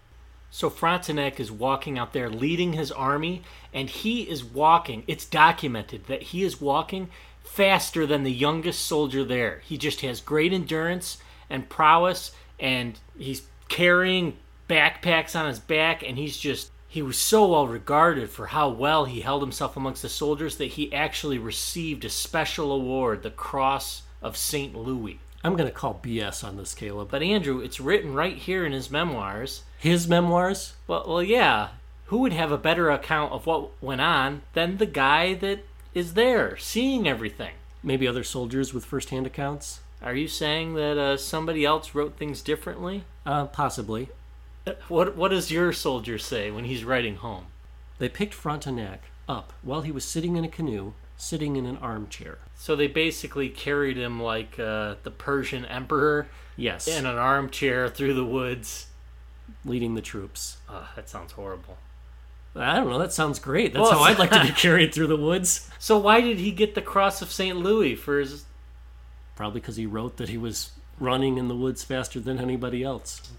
[0.50, 5.02] So Frontenac is walking out there leading his army, and he is walking.
[5.08, 7.10] It's documented that he is walking
[7.44, 9.60] faster than the youngest soldier there.
[9.64, 14.36] He just has great endurance and prowess, and he's carrying
[14.68, 19.04] backpacks on his back, and he's just he was so well regarded for how well
[19.04, 24.02] he held himself amongst the soldiers that he actually received a special award, the Cross
[24.22, 24.76] of St.
[24.76, 25.18] Louis.
[25.42, 27.08] I'm going to call BS on this, Caleb.
[27.10, 29.64] But Andrew, it's written right here in his memoirs.
[29.76, 30.74] His memoirs?
[30.86, 31.70] Well, well, yeah.
[32.06, 36.14] Who would have a better account of what went on than the guy that is
[36.14, 37.54] there, seeing everything?
[37.82, 39.80] Maybe other soldiers with first-hand accounts.
[40.02, 43.04] Are you saying that uh, somebody else wrote things differently?
[43.24, 44.08] Uh, possibly.
[44.88, 47.46] What What does your soldier say when he's writing home?
[47.98, 52.38] They picked Frontenac up while he was sitting in a canoe, sitting in an armchair.
[52.56, 56.26] So they basically carried him like uh, the Persian emperor.
[56.56, 56.86] Yes.
[56.86, 58.86] In an armchair through the woods,
[59.64, 60.58] leading the troops.
[60.68, 61.78] Oh, that sounds horrible.
[62.56, 62.98] I don't know.
[62.98, 63.72] That sounds great.
[63.72, 65.68] That's well, how I'd like to be carried through the woods.
[65.78, 67.56] So why did he get the Cross of St.
[67.56, 68.44] Louis for his?
[69.34, 73.32] Probably because he wrote that he was running in the woods faster than anybody else.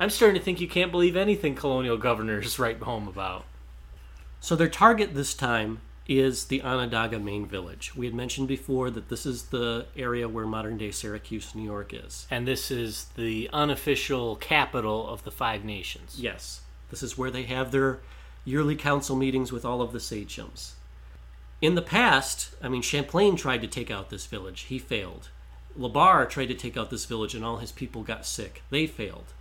[0.00, 3.44] I'm starting to think you can't believe anything colonial governors write home about.
[4.40, 7.94] So their target this time is the Onondaga main village.
[7.94, 11.94] We had mentioned before that this is the area where modern day Syracuse, New York
[11.94, 12.26] is.
[12.30, 16.16] And this is the unofficial capital of the Five Nations.
[16.18, 18.00] Yes, this is where they have their
[18.44, 20.74] yearly council meetings with all of the sachems.
[21.60, 24.62] In the past, I mean, Champlain tried to take out this village.
[24.62, 25.30] He failed.
[25.78, 28.62] Labarre tried to take out this village, and all his people got sick.
[28.70, 29.32] They failed.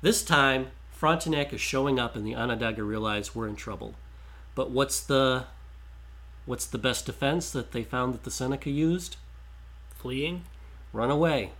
[0.00, 3.94] This time, Frontenac is showing up, and the Onondaga realize we're in trouble.
[4.54, 5.46] But what's the
[6.44, 9.16] what's the best defense that they found that the Seneca used?
[9.96, 10.44] Fleeing?
[10.92, 11.52] Run away.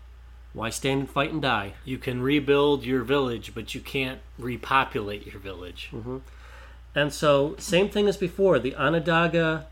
[0.53, 1.75] Why stand and fight and die?
[1.85, 5.89] You can rebuild your village, but you can't repopulate your village.
[5.93, 6.19] Mm-hmm.
[6.95, 8.59] And so, same thing as before.
[8.59, 9.67] The Onondaga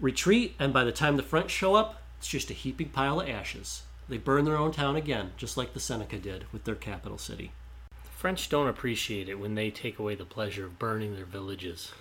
[0.00, 3.28] retreat, and by the time the French show up, it's just a heaping pile of
[3.28, 3.82] ashes.
[4.08, 7.52] They burn their own town again, just like the Seneca did with their capital city.
[8.04, 11.92] The French don't appreciate it when they take away the pleasure of burning their villages.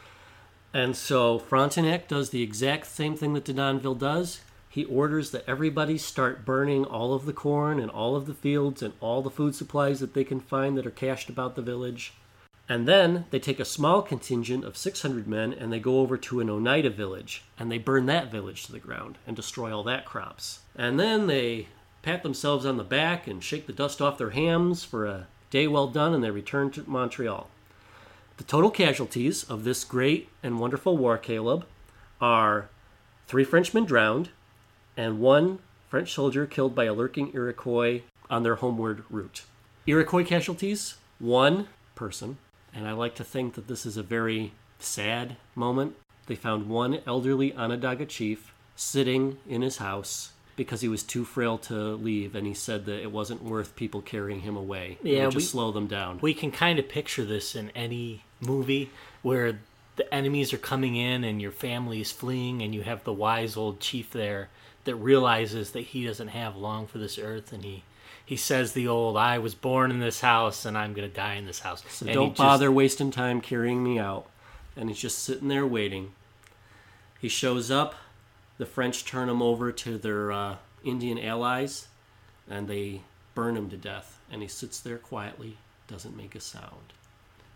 [0.73, 4.41] And so Frontenac does the exact same thing that Denonville does.
[4.69, 8.81] He orders that everybody start burning all of the corn and all of the fields
[8.81, 12.13] and all the food supplies that they can find that are cached about the village.
[12.69, 16.39] And then they take a small contingent of 600 men and they go over to
[16.39, 20.05] an Oneida village and they burn that village to the ground and destroy all that
[20.05, 20.59] crops.
[20.75, 21.67] And then they
[22.01, 25.67] pat themselves on the back and shake the dust off their hams for a day
[25.67, 27.49] well done and they return to Montreal.
[28.37, 31.65] The total casualties of this great and wonderful war, Caleb,
[32.19, 32.69] are
[33.27, 34.29] three Frenchmen drowned
[34.95, 39.43] and one French soldier killed by a lurking Iroquois on their homeward route.
[39.85, 42.37] Iroquois casualties, one person,
[42.75, 45.95] and I like to think that this is a very sad moment.
[46.27, 51.57] They found one elderly Onondaga chief sitting in his house because he was too frail
[51.57, 54.97] to leave, and he said that it wasn't worth people carrying him away.
[55.01, 56.19] Yeah, would we- slow them down.
[56.21, 59.59] We can kind of picture this in any movie where
[59.95, 63.57] the enemies are coming in and your family is fleeing, and you have the wise
[63.57, 64.49] old chief there
[64.85, 67.83] that realizes that he doesn't have long for this earth, and he
[68.25, 71.45] he says the old "I was born in this house and I'm gonna die in
[71.45, 74.27] this house." So And don't just- bother wasting time carrying me out.
[74.75, 76.13] And he's just sitting there waiting.
[77.19, 77.95] He shows up.
[78.57, 81.87] The French turn him over to their uh, Indian allies,
[82.49, 83.01] and they
[83.35, 84.19] burn him to death.
[84.31, 85.57] And he sits there quietly,
[85.87, 86.93] doesn't make a sound.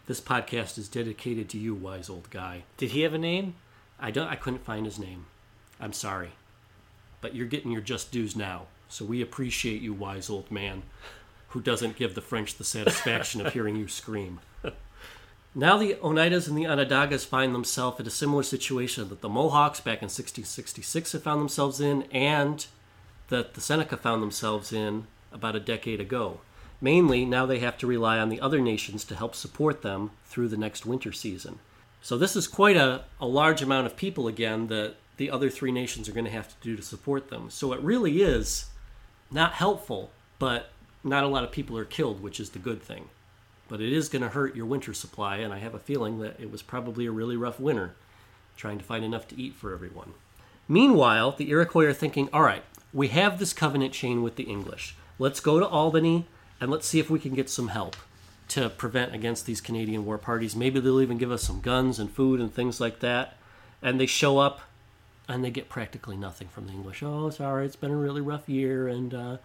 [0.06, 2.63] This podcast is dedicated to you, wise old guy.
[2.77, 3.56] Did he have a name?
[3.99, 4.27] I don't.
[4.27, 5.25] I couldn't find his name.
[5.80, 6.32] I'm sorry,
[7.19, 8.67] but you're getting your just dues now.
[8.89, 10.84] So we appreciate you, wise old man,
[11.50, 14.39] who doesn't give the French the satisfaction of hearing you scream.
[15.58, 19.80] Now the Oneidas and the Onondagas find themselves in a similar situation that the Mohawks
[19.80, 22.63] back in 1666 had found themselves in, and
[23.30, 26.41] that the Seneca found themselves in about a decade ago.
[26.80, 30.50] Mainly, now they have to rely on the other nations to help support them through
[30.50, 31.58] the next winter season.
[32.04, 35.71] So this is quite a, a large amount of people again that the other three
[35.71, 37.50] nations are going to have to do to support them.
[37.50, 38.67] So it really is
[39.32, 40.70] not helpful, but
[41.04, 43.10] not a lot of people are killed, which is the good thing.
[43.68, 46.40] But it is going to hurt your winter supply, and I have a feeling that
[46.40, 47.96] it was probably a really rough winter
[48.56, 50.13] trying to find enough to eat for everyone.
[50.68, 52.63] Meanwhile, the Iroquois are thinking, all right,
[52.94, 54.96] we have this covenant chain with the English.
[55.20, 56.26] Let's go to Albany
[56.60, 57.96] and let's see if we can get some help
[58.50, 60.56] to prevent against these Canadian war parties.
[60.56, 63.38] Maybe they'll even give us some guns and food and things like that.
[63.82, 64.62] And they show up
[65.28, 67.04] and they get practically nothing from the English.
[67.04, 69.38] Oh, sorry, it's been a really rough year, and uh,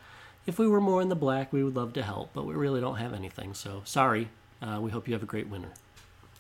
[0.47, 2.81] if we were more in the black, we would love to help, but we really
[2.81, 3.55] don't have anything.
[3.55, 4.29] So sorry.
[4.63, 5.71] Uh, we hope you have a great winter.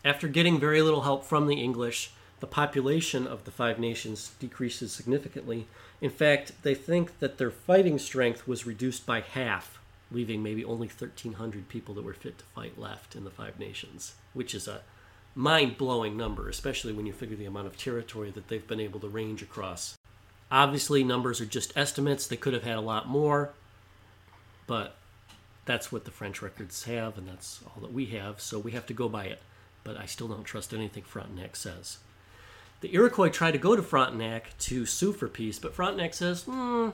[0.05, 4.93] After getting very little help from the English, the population of the Five Nations decreases
[4.93, 5.67] significantly.
[6.01, 9.79] In fact, they think that their fighting strength was reduced by half,
[10.11, 14.15] leaving maybe only 1,300 people that were fit to fight left in the Five Nations,
[14.35, 14.83] which is a
[15.35, 19.01] mind blowing number, especially when you figure the amount of territory that they've been able
[19.01, 19.97] to range across.
[20.51, 22.27] Obviously, numbers are just estimates.
[22.27, 23.55] They could have had a lot more,
[24.66, 24.97] but
[25.64, 28.87] that's what the French records have, and that's all that we have, so we have
[28.87, 29.40] to go by it.
[29.85, 31.99] But I still don't trust anything Frontenac says.
[32.83, 36.90] The Iroquois try to go to Frontenac to sue for peace, but Frontenac says, hmm,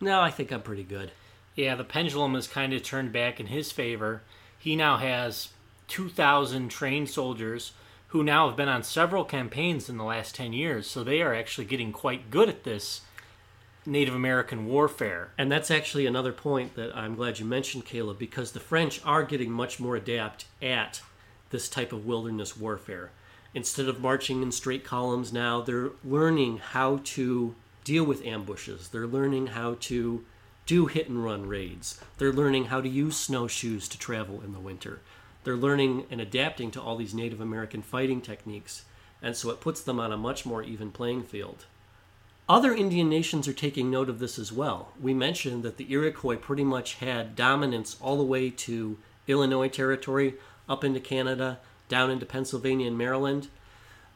[0.00, 1.12] no, I think I'm pretty good.
[1.56, 4.22] Yeah, the pendulum has kind of turned back in his favor.
[4.58, 5.48] He now has
[5.88, 7.72] 2,000 trained soldiers
[8.08, 11.34] who now have been on several campaigns in the last 10 years, so they are
[11.34, 13.00] actually getting quite good at this
[13.86, 15.30] Native American warfare.
[15.36, 19.24] And that's actually another point that I'm glad you mentioned, Caleb, because the French are
[19.24, 21.02] getting much more adept at
[21.50, 23.10] this type of wilderness warfare.
[23.52, 28.88] Instead of marching in straight columns now, they're learning how to deal with ambushes.
[28.88, 30.24] They're learning how to
[30.66, 32.00] do hit and run raids.
[32.18, 35.00] They're learning how to use snowshoes to travel in the winter.
[35.44, 38.84] They're learning and adapting to all these Native American fighting techniques,
[39.22, 41.66] and so it puts them on a much more even playing field.
[42.48, 44.88] Other Indian nations are taking note of this as well.
[45.00, 50.34] We mentioned that the Iroquois pretty much had dominance all the way to Illinois territory,
[50.68, 53.48] up into Canada, down into Pennsylvania and Maryland.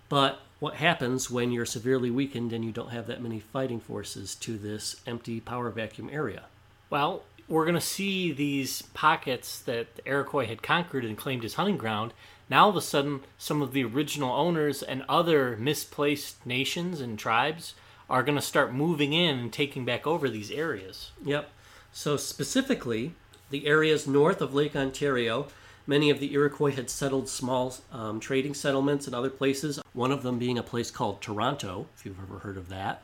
[0.08, 4.34] But what happens when you're severely weakened and you don't have that many fighting forces
[4.36, 6.44] to this empty power vacuum area?
[6.90, 11.54] Well, we're going to see these pockets that the Iroquois had conquered and claimed as
[11.54, 12.12] hunting ground.
[12.50, 17.18] Now, all of a sudden, some of the original owners and other misplaced nations and
[17.18, 17.74] tribes
[18.08, 21.11] are going to start moving in and taking back over these areas.
[21.24, 21.50] Yep.
[21.92, 23.12] So, specifically,
[23.50, 25.48] the areas north of Lake Ontario,
[25.87, 30.22] many of the Iroquois had settled small um, trading settlements and other places, one of
[30.22, 33.02] them being a place called Toronto, if you've ever heard of that.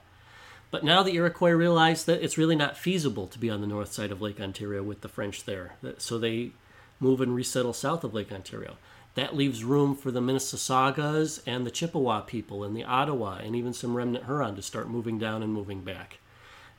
[0.70, 3.92] But now the Iroquois realize that it's really not feasible to be on the north
[3.92, 5.74] side of Lake Ontario with the French there.
[5.98, 6.50] So they
[6.98, 8.76] move and resettle south of Lake Ontario.
[9.14, 13.72] That leaves room for the Mississaugas and the Chippewa people and the Ottawa and even
[13.72, 16.18] some remnant Huron to start moving down and moving back.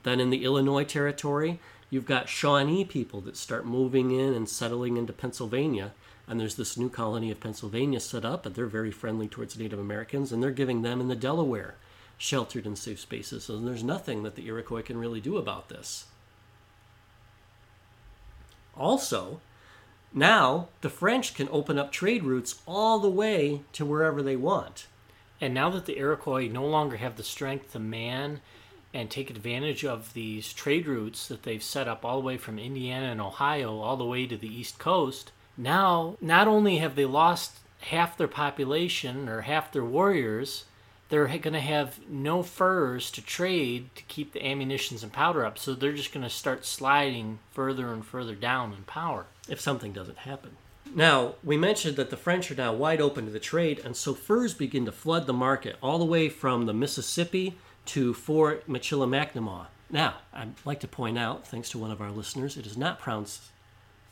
[0.02, 4.98] Then in the Illinois territory, you've got Shawnee people that start moving in and settling
[4.98, 5.92] into Pennsylvania.
[6.28, 9.78] And there's this new colony of Pennsylvania set up, and they're very friendly towards Native
[9.78, 11.76] Americans, and they're giving them in the Delaware
[12.18, 13.48] sheltered and safe spaces.
[13.48, 16.06] And there's nothing that the Iroquois can really do about this.
[18.76, 19.40] Also,
[20.12, 24.86] now the French can open up trade routes all the way to wherever they want.
[25.40, 28.40] And now that the Iroquois no longer have the strength to man
[28.94, 32.58] and take advantage of these trade routes that they've set up all the way from
[32.58, 37.04] Indiana and Ohio all the way to the East Coast, now not only have they
[37.04, 40.64] lost half their population or half their warriors,
[41.08, 45.58] they're going to have no furs to trade to keep the ammunitions and powder up.
[45.58, 49.26] So they're just going to start sliding further and further down in power.
[49.48, 50.56] If something doesn't happen.
[50.94, 54.14] Now, we mentioned that the French are now wide open to the trade, and so
[54.14, 59.66] furs begin to flood the market all the way from the Mississippi to Fort Michilimackinac.
[59.90, 62.98] Now, I'd like to point out, thanks to one of our listeners, it is not
[62.98, 63.42] pronounced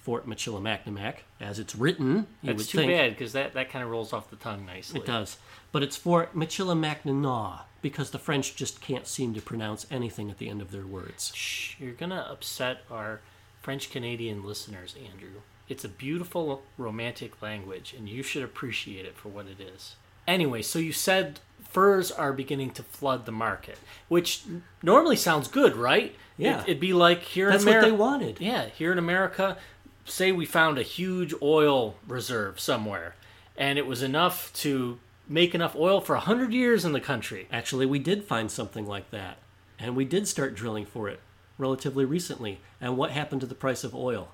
[0.05, 2.27] Fort Michilimackinac as it's written.
[2.43, 2.93] You That's too think.
[2.93, 5.01] bad because that, that kind of rolls off the tongue nicely.
[5.01, 5.39] It does.
[5.73, 10.51] But it's Fort Michilimackinac because the French just can't seem to pronounce anything at the
[10.51, 11.33] end of their words.
[11.35, 13.23] Shh, you're going to upset our
[13.63, 15.41] French Canadian listeners, Andrew.
[15.71, 19.97] It's a beautiful, romantic language, and you should appreciate it for what it is.
[20.27, 24.43] Anyway, so you said furs are beginning to flood the market, which
[24.83, 26.15] normally sounds good, right?
[26.37, 26.61] Yeah.
[26.63, 27.91] It, would be like here That's in America.
[27.91, 28.41] That's what they wanted.
[28.41, 29.57] Yeah, here in America,
[30.05, 33.15] say we found a huge oil reserve somewhere
[33.57, 37.47] and it was enough to make enough oil for 100 years in the country.
[37.51, 39.39] Actually, we did find something like that.
[39.79, 41.21] And we did start drilling for it
[41.59, 42.61] relatively recently.
[42.81, 44.29] And what happened to the price of oil?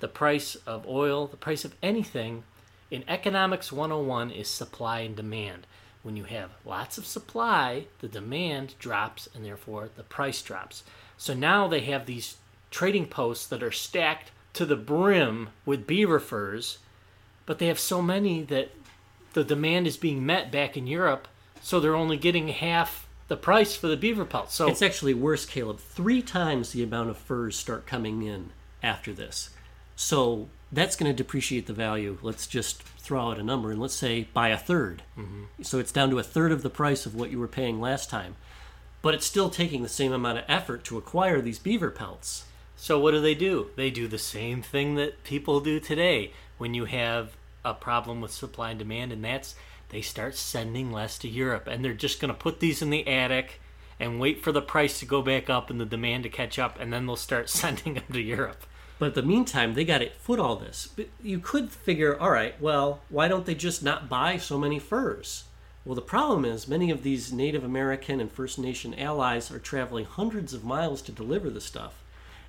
[0.00, 2.44] The price of oil, the price of anything
[2.90, 5.66] in Economics 101 is supply and demand.
[6.02, 10.82] When you have lots of supply, the demand drops and therefore the price drops.
[11.16, 12.36] So now they have these
[12.70, 16.78] trading posts that are stacked to the brim with beaver furs,
[17.46, 18.70] but they have so many that
[19.32, 21.28] the demand is being met back in Europe,
[21.60, 24.54] so they're only getting half the price for the beaver pelts.
[24.54, 25.78] So it's actually worse, Caleb.
[25.78, 28.50] Three times the amount of furs start coming in
[28.82, 29.50] after this.
[29.96, 32.18] So that's going to depreciate the value.
[32.22, 35.44] Let's just throw out a number and let's say by a 3rd mm-hmm.
[35.62, 38.10] So it's down to a third of the price of what you were paying last
[38.10, 38.36] time.
[39.00, 42.44] But it's still taking the same amount of effort to acquire these beaver pelts.
[42.82, 43.70] So what do they do?
[43.76, 48.32] They do the same thing that people do today when you have a problem with
[48.32, 49.54] supply and demand, and that's
[49.90, 53.06] they start sending less to Europe, and they're just going to put these in the
[53.06, 53.60] attic
[54.00, 56.76] and wait for the price to go back up and the demand to catch up,
[56.80, 58.66] and then they'll start sending them to Europe.
[58.98, 60.88] But in the meantime, they got to foot all this.
[60.96, 64.80] But you could figure, all right, well, why don't they just not buy so many
[64.80, 65.44] furs?
[65.84, 70.04] Well, the problem is many of these Native American and First Nation allies are traveling
[70.04, 72.01] hundreds of miles to deliver the stuff.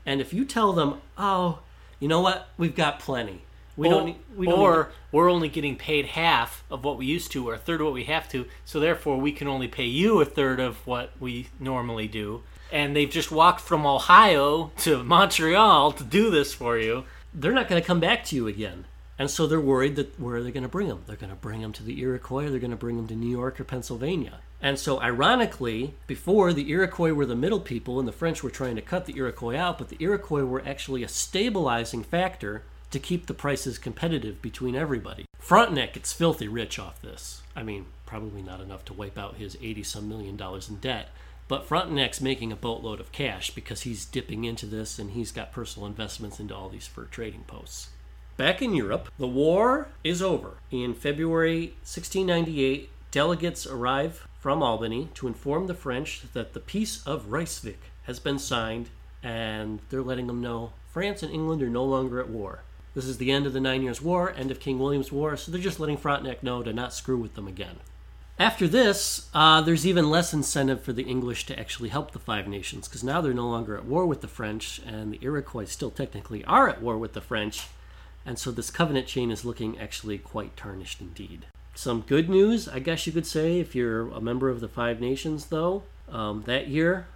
[0.06, 1.60] And if you tell them, oh,
[2.00, 3.44] you know what, we've got plenty.
[3.76, 4.06] We or, don't.
[4.06, 7.56] Need, we don't or we're only getting paid half of what we used to, or
[7.56, 8.46] a third of what we have to.
[8.66, 12.44] So therefore, we can only pay you a third of what we normally do.
[12.72, 17.06] And they've just walked from Ohio to Montreal to do this for you.
[17.34, 18.86] They're not going to come back to you again.
[19.18, 21.04] And so they're worried that where are they going to bring them?
[21.06, 22.50] They're going to bring them to the Iroquois.
[22.50, 24.40] They're going to bring them to New York or Pennsylvania.
[24.64, 28.78] And so, ironically, before the Iroquois were the middle people and the French were trying
[28.78, 33.26] to cut the Iroquois out, but the Iroquois were actually a stabilizing factor to keep
[33.26, 35.26] the prices competitive between everybody.
[35.38, 37.42] Frontenac gets filthy rich off this.
[37.58, 41.10] I mean, probably not enough to wipe out his 80 some million dollars in debt,
[41.50, 45.52] but Frontenac's making a boatload of cash because he's dipping into this and he's got
[45.52, 47.90] personal investments into all these fur trading posts.
[48.38, 50.52] Back in Europe, the war is over.
[50.72, 57.28] In February 1698, delegates arrive from Albany to inform the French that the Peace of
[57.28, 58.90] Ryswick has been signed,
[59.24, 62.64] and they're letting them know France and England are no longer at war.
[62.94, 65.50] This is the end of the Nine Years' War, end of King William's War, so
[65.50, 67.78] they're just letting Frontenac know to not screw with them again.
[68.38, 72.46] After this, uh, there's even less incentive for the English to actually help the Five
[72.46, 75.90] Nations, because now they're no longer at war with the French, and the Iroquois still
[75.90, 77.68] technically are at war with the French,
[78.26, 81.46] and so this covenant chain is looking actually quite tarnished indeed.
[81.76, 85.02] Some good news, I guess you could say, if you're a member of the Five
[85.02, 85.84] Nations, though.
[86.08, 87.08] Um, that year,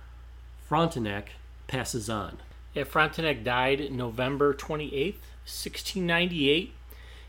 [0.67, 1.31] Frontenac
[1.67, 2.37] passes on.
[2.73, 6.73] Yeah, Frontenac died November 28th, 1698.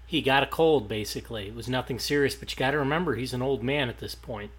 [0.07, 1.49] He got a cold, basically.
[1.49, 4.15] It was nothing serious, but you got to remember he's an old man at this
[4.15, 4.51] point.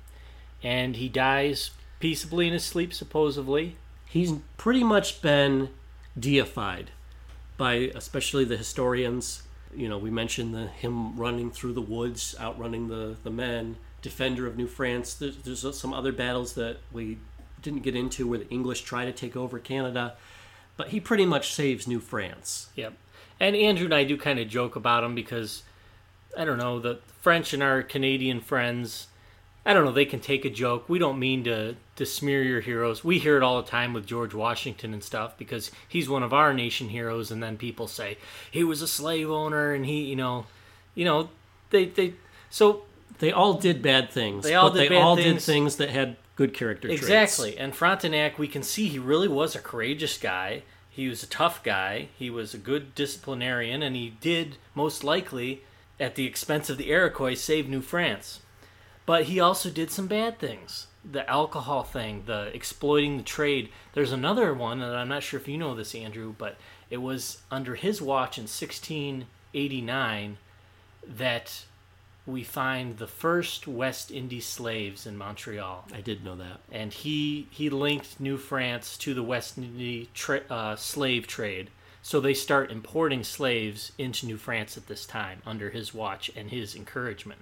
[0.62, 3.76] And he dies peaceably in his sleep, supposedly.
[4.06, 5.70] He's pretty much been
[6.18, 6.92] deified
[7.58, 9.44] by especially the historians.
[9.76, 14.48] You know, we mentioned the, him running through the woods, outrunning the, the men, defender
[14.48, 15.14] of New France.
[15.14, 17.18] There's, there's some other battles that we
[17.62, 20.16] didn't get into where the English try to take over Canada,
[20.78, 22.70] but he pretty much saves New France.
[22.76, 22.94] Yep.
[23.40, 25.64] And Andrew and I do kind of joke about him because
[26.38, 29.08] I don't know the French and our Canadian friends.
[29.70, 29.92] I don't know.
[29.92, 30.90] They can take a joke.
[30.90, 33.04] We don't mean to to smear your heroes.
[33.04, 36.34] We hear it all the time with George Washington and stuff because he's one of
[36.34, 38.18] our nation heroes, and then people say
[38.50, 40.48] he was a slave owner and he, you know,
[40.96, 41.30] you know,
[41.70, 42.16] they they
[42.50, 42.86] so
[43.20, 44.44] They all did bad things.
[44.44, 45.46] They all but did they all did things.
[45.46, 47.04] things that had good character traits.
[47.04, 47.58] Exactly.
[47.58, 50.64] And Frontenac, we can see he really was a courageous guy.
[50.90, 52.08] He was a tough guy.
[52.18, 55.64] He was a good disciplinarian, and he did, most likely,
[56.00, 58.40] at the expense of the Iroquois, save New France.
[59.10, 60.86] But he also did some bad things.
[61.04, 63.70] The alcohol thing, the exploiting the trade.
[63.94, 66.58] There's another one, and I'm not sure if you know this, Andrew, but
[66.92, 70.38] it was under his watch in 1689
[71.08, 71.66] that
[72.28, 76.60] we find the first West Indies slaves in Montreal I did know that.
[76.72, 81.72] and he he linked New France to the West Indies tra- uh, slave trade.
[82.04, 86.52] So they start importing slaves into New France at this time under his watch and
[86.52, 87.42] his encouragement.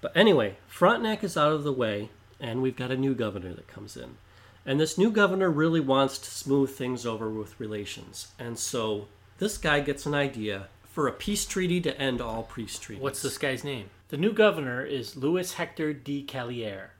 [0.00, 3.68] But anyway, Frontenac is out of the way, and we've got a new governor that
[3.68, 4.16] comes in.
[4.64, 8.28] And this new governor really wants to smooth things over with relations.
[8.38, 9.06] And so
[9.38, 13.02] this guy gets an idea for a peace treaty to end all peace treaties.
[13.02, 13.90] What's this guy's name?
[14.08, 16.90] The new governor is Louis Hector de Calliere.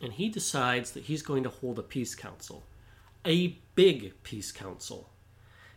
[0.00, 2.64] And he decides that he's going to hold a peace council.
[3.24, 5.10] A big peace council.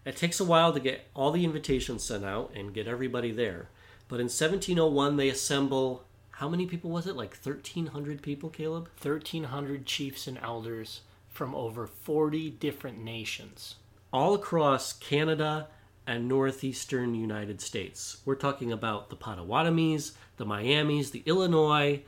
[0.05, 3.69] It takes a while to get all the invitations sent out and get everybody there.
[4.07, 6.05] But in 1701, they assemble.
[6.37, 7.15] How many people was it?
[7.15, 8.89] Like 1,300 people, Caleb?
[9.01, 13.75] 1,300 chiefs and elders from over 40 different nations.
[14.11, 15.67] all across Canada
[16.05, 18.17] and northeastern United States.
[18.25, 22.01] We're talking about the Potawatomis, the Miamis, the Illinois,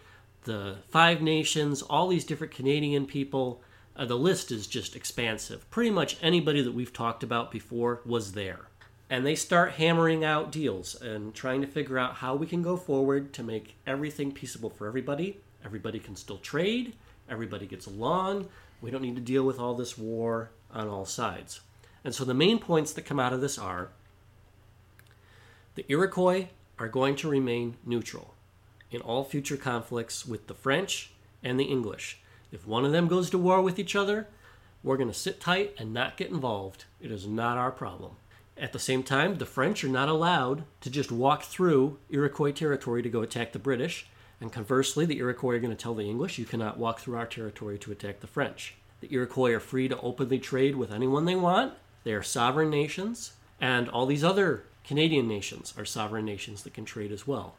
[0.43, 3.63] the Five Nations, all these different Canadian people.
[3.95, 5.67] Uh, the list is just expansive.
[5.71, 8.67] Pretty much anybody that we've talked about before was there.
[9.09, 12.75] And they start hammering out deals and trying to figure out how we can go
[12.75, 15.39] forward to make everything peaceable for everybody.
[15.63, 16.95] Everybody can still trade,
[17.29, 18.47] everybody gets along.
[18.81, 21.61] We don't need to deal with all this war on all sides.
[22.03, 23.89] And so the main points that come out of this are
[25.75, 26.47] the Iroquois
[26.77, 28.33] are going to remain neutral
[28.91, 31.11] in all future conflicts with the French
[31.43, 32.19] and the English.
[32.51, 34.27] If one of them goes to war with each other,
[34.83, 36.85] we're going to sit tight and not get involved.
[37.01, 38.17] It is not our problem.
[38.57, 43.01] At the same time, the French are not allowed to just walk through Iroquois territory
[43.03, 44.07] to go attack the British.
[44.39, 47.25] And conversely, the Iroquois are going to tell the English, you cannot walk through our
[47.25, 48.75] territory to attack the French.
[49.01, 51.73] The Iroquois are free to openly trade with anyone they want.
[52.05, 53.33] They are sovereign nations.
[53.59, 57.55] And all these other Canadian nations are sovereign nations that can trade as well.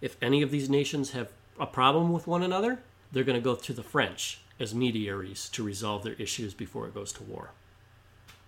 [0.00, 2.80] If any of these nations have a problem with one another,
[3.10, 6.94] they're going to go to the French as mediaries to resolve their issues before it
[6.94, 7.50] goes to war.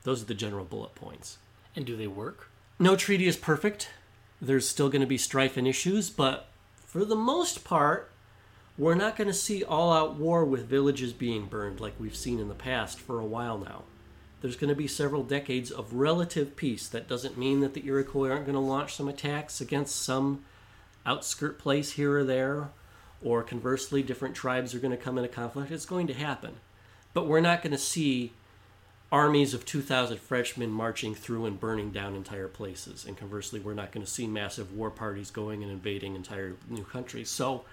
[0.04, 1.38] Those are the general bullet points.
[1.76, 2.50] And do they work?
[2.78, 3.90] No treaty is perfect.
[4.40, 8.10] There's still going to be strife and issues, but for the most part,
[8.78, 12.38] we're not going to see all out war with villages being burned like we've seen
[12.40, 13.82] in the past for a while now.
[14.40, 16.88] There's going to be several decades of relative peace.
[16.88, 20.44] That doesn't mean that the Iroquois aren't going to launch some attacks against some
[21.04, 22.70] outskirt place here or there,
[23.22, 25.70] or conversely, different tribes are going to come into conflict.
[25.70, 26.54] It's going to happen.
[27.12, 28.32] But we're not going to see
[29.12, 33.04] armies of 2,000 Frenchmen marching through and burning down entire places.
[33.04, 36.84] And conversely, we're not going to see massive war parties going and invading entire new
[36.84, 37.28] countries.
[37.28, 37.64] So,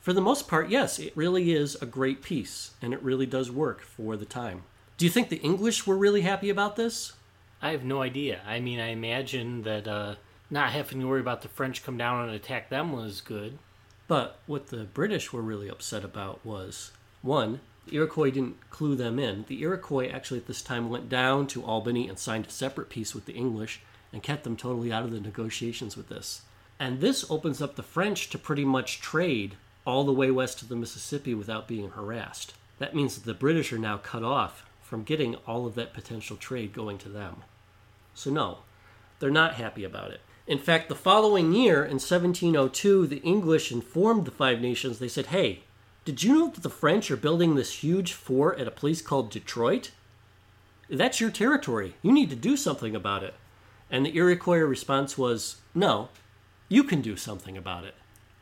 [0.00, 3.50] for the most part, yes, it really is a great peace, and it really does
[3.50, 4.64] work for the time.
[4.98, 7.14] Do you think the English were really happy about this?
[7.62, 8.40] I have no idea.
[8.46, 10.16] I mean, I imagine that uh,
[10.50, 13.58] not having to worry about the French come down and attack them was good.
[14.06, 19.18] But what the British were really upset about was one, the Iroquois didn't clue them
[19.18, 19.44] in.
[19.48, 23.14] The Iroquois actually at this time went down to Albany and signed a separate peace
[23.14, 23.80] with the English
[24.12, 26.42] and kept them totally out of the negotiations with this.
[26.78, 29.56] And this opens up the French to pretty much trade
[29.86, 32.54] all the way west to the Mississippi without being harassed.
[32.78, 36.36] That means that the British are now cut off from getting all of that potential
[36.36, 37.42] trade going to them.
[38.14, 38.58] So, no,
[39.18, 40.20] they're not happy about it.
[40.46, 45.26] In fact, the following year, in 1702, the English informed the Five Nations, they said,
[45.26, 45.62] Hey,
[46.04, 49.30] did you know that the French are building this huge fort at a place called
[49.30, 49.90] Detroit?
[50.90, 51.94] That's your territory.
[52.02, 53.34] You need to do something about it.
[53.90, 56.10] And the Iroquois response was, No,
[56.68, 57.94] you can do something about it.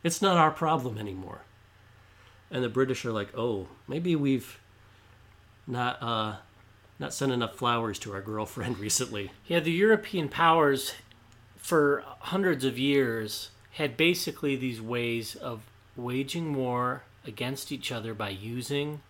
[0.03, 1.43] It's not our problem anymore.
[2.51, 4.59] And the British are like, Oh, maybe we've
[5.67, 6.37] not uh,
[6.99, 9.31] not sent enough flowers to our girlfriend recently.
[9.47, 10.95] Yeah, the European powers
[11.57, 15.61] for hundreds of years had basically these ways of
[15.97, 19.01] waging war against each other by using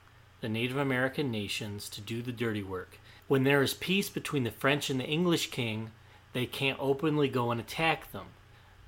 [0.41, 2.99] the Native American nations to do the dirty work.
[3.29, 5.91] When there is peace between the French and the English king,
[6.33, 8.27] they can't openly go and attack them.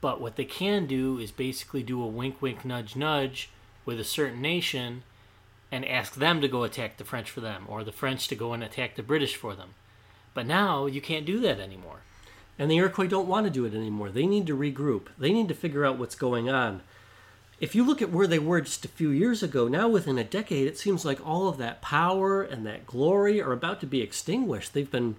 [0.01, 3.49] But what they can do is basically do a wink, wink, nudge, nudge
[3.87, 5.03] with a certain nation
[5.73, 8.53] and ask them to go attack the French for them, or the French to go
[8.53, 9.71] and attack the British for them.
[10.33, 12.01] But now you can't do that anymore.
[12.59, 14.11] And the Iroquois don't want to do it anymore.
[14.11, 15.07] They need to regroup.
[15.19, 16.83] They need to figure out what's going on.
[17.61, 20.25] If you look at where they were just a few years ago, now within a
[20.25, 24.03] decade, it seems like all of that power and that glory are about to be
[24.03, 24.75] extinguished.
[24.75, 25.17] They've been,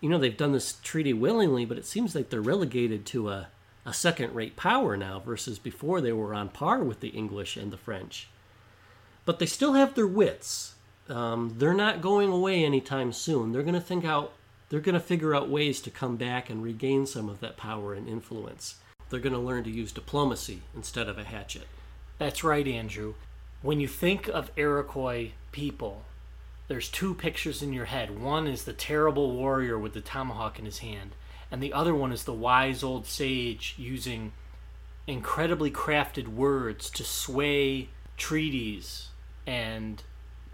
[0.00, 3.48] you know, they've done this treaty willingly, but it seems like they're relegated to a,
[3.86, 7.72] a second rate power now versus before they were on par with the English and
[7.72, 8.28] the French.
[9.24, 10.74] But they still have their wits.
[11.08, 13.52] Um, they're not going away anytime soon.
[13.52, 14.32] They're going to think out
[14.72, 17.92] they're going to figure out ways to come back and regain some of that power
[17.92, 18.76] and influence.
[19.12, 21.68] They're going to learn to use diplomacy instead of a hatchet.
[22.18, 23.14] That's right, Andrew.
[23.60, 26.04] When you think of Iroquois people,
[26.66, 28.18] there's two pictures in your head.
[28.18, 31.10] One is the terrible warrior with the tomahawk in his hand,
[31.50, 34.32] and the other one is the wise old sage using
[35.06, 39.08] incredibly crafted words to sway treaties
[39.46, 40.02] and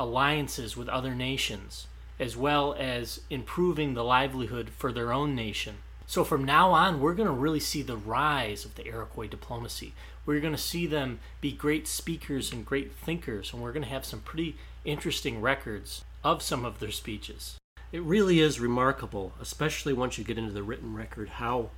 [0.01, 1.87] alliances with other nations
[2.19, 5.77] as well as improving the livelihood for their own nation.
[6.09, 9.93] So from now on, we're going to really see the rise of the Iroquois diplomacy.
[10.25, 13.91] We're going to see them be great speakers and great thinkers, and we're going to
[13.91, 14.57] have some pretty
[14.87, 17.59] interesting records of some of their speeches.
[17.93, 21.69] It really is remarkable, especially once you get into the written record, how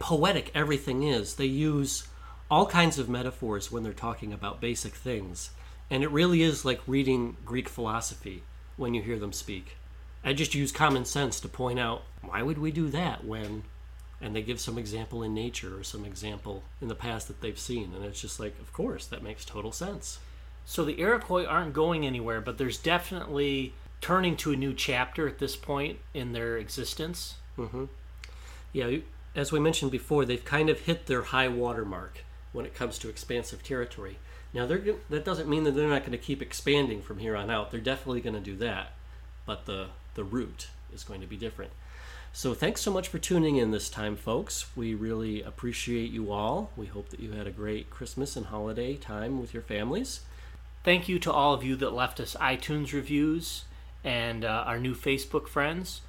[0.00, 1.36] poetic everything is.
[1.36, 2.08] They use
[2.50, 5.50] all kinds of metaphors when they're talking about basic things.
[5.88, 8.42] And it really is like reading Greek philosophy
[8.76, 9.76] when you hear them speak.
[10.24, 13.64] I just use common sense to point out why would we do that when
[14.20, 17.58] and they give some example in nature or some example in the past that they've
[17.58, 20.18] seen and it's just like of course that makes total sense.
[20.66, 25.38] So the Iroquois aren't going anywhere, but there's definitely turning to a new chapter at
[25.38, 27.36] this point in their existence.
[27.58, 27.86] Mm-hmm.
[28.72, 28.98] Yeah,
[29.34, 32.98] as we mentioned before, they've kind of hit their high water mark when it comes
[32.98, 34.18] to expansive territory.
[34.52, 37.70] Now, that doesn't mean that they're not going to keep expanding from here on out.
[37.70, 38.92] They're definitely going to do that,
[39.46, 41.72] but the the route is going to be different.
[42.32, 44.66] So, thanks so much for tuning in this time, folks.
[44.76, 46.70] We really appreciate you all.
[46.76, 50.20] We hope that you had a great Christmas and holiday time with your families.
[50.84, 53.64] Thank you to all of you that left us iTunes reviews
[54.04, 56.02] and uh, our new Facebook friends.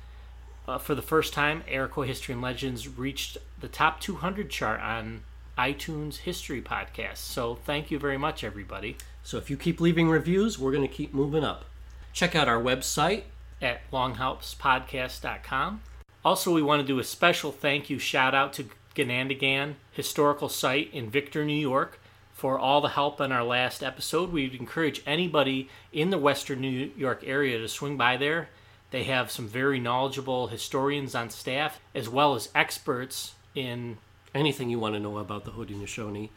[0.68, 5.24] Uh, for the first time, Iroquois History and Legends reached the top 200 chart on
[5.58, 7.18] iTunes History Podcast.
[7.18, 8.96] So thank you very much, everybody.
[9.24, 11.66] So if you keep leaving reviews, we're going to keep moving up.
[12.14, 13.24] Check out our website
[13.62, 15.82] at longhousepodcast.com.
[16.24, 20.94] Also, we want to do a special thank you shout out to Ganondagan Historical Site
[20.94, 22.00] in Victor, New York,
[22.34, 24.32] for all the help on our last episode.
[24.32, 28.50] We'd encourage anybody in the Western New York area to swing by there.
[28.92, 33.98] They have some very knowledgeable historians on staff, as well as experts in
[34.36, 36.30] anything you want to know about the Haudenosaunee,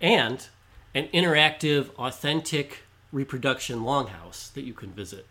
[0.00, 0.46] and
[0.94, 5.26] an interactive, authentic reproduction longhouse that you can visit.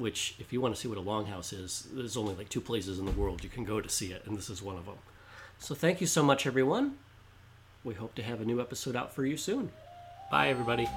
[0.00, 2.98] Which, if you want to see what a longhouse is, there's only like two places
[2.98, 4.96] in the world you can go to see it, and this is one of them.
[5.58, 6.96] So, thank you so much, everyone.
[7.84, 9.70] We hope to have a new episode out for you soon.
[10.30, 10.88] Bye, everybody.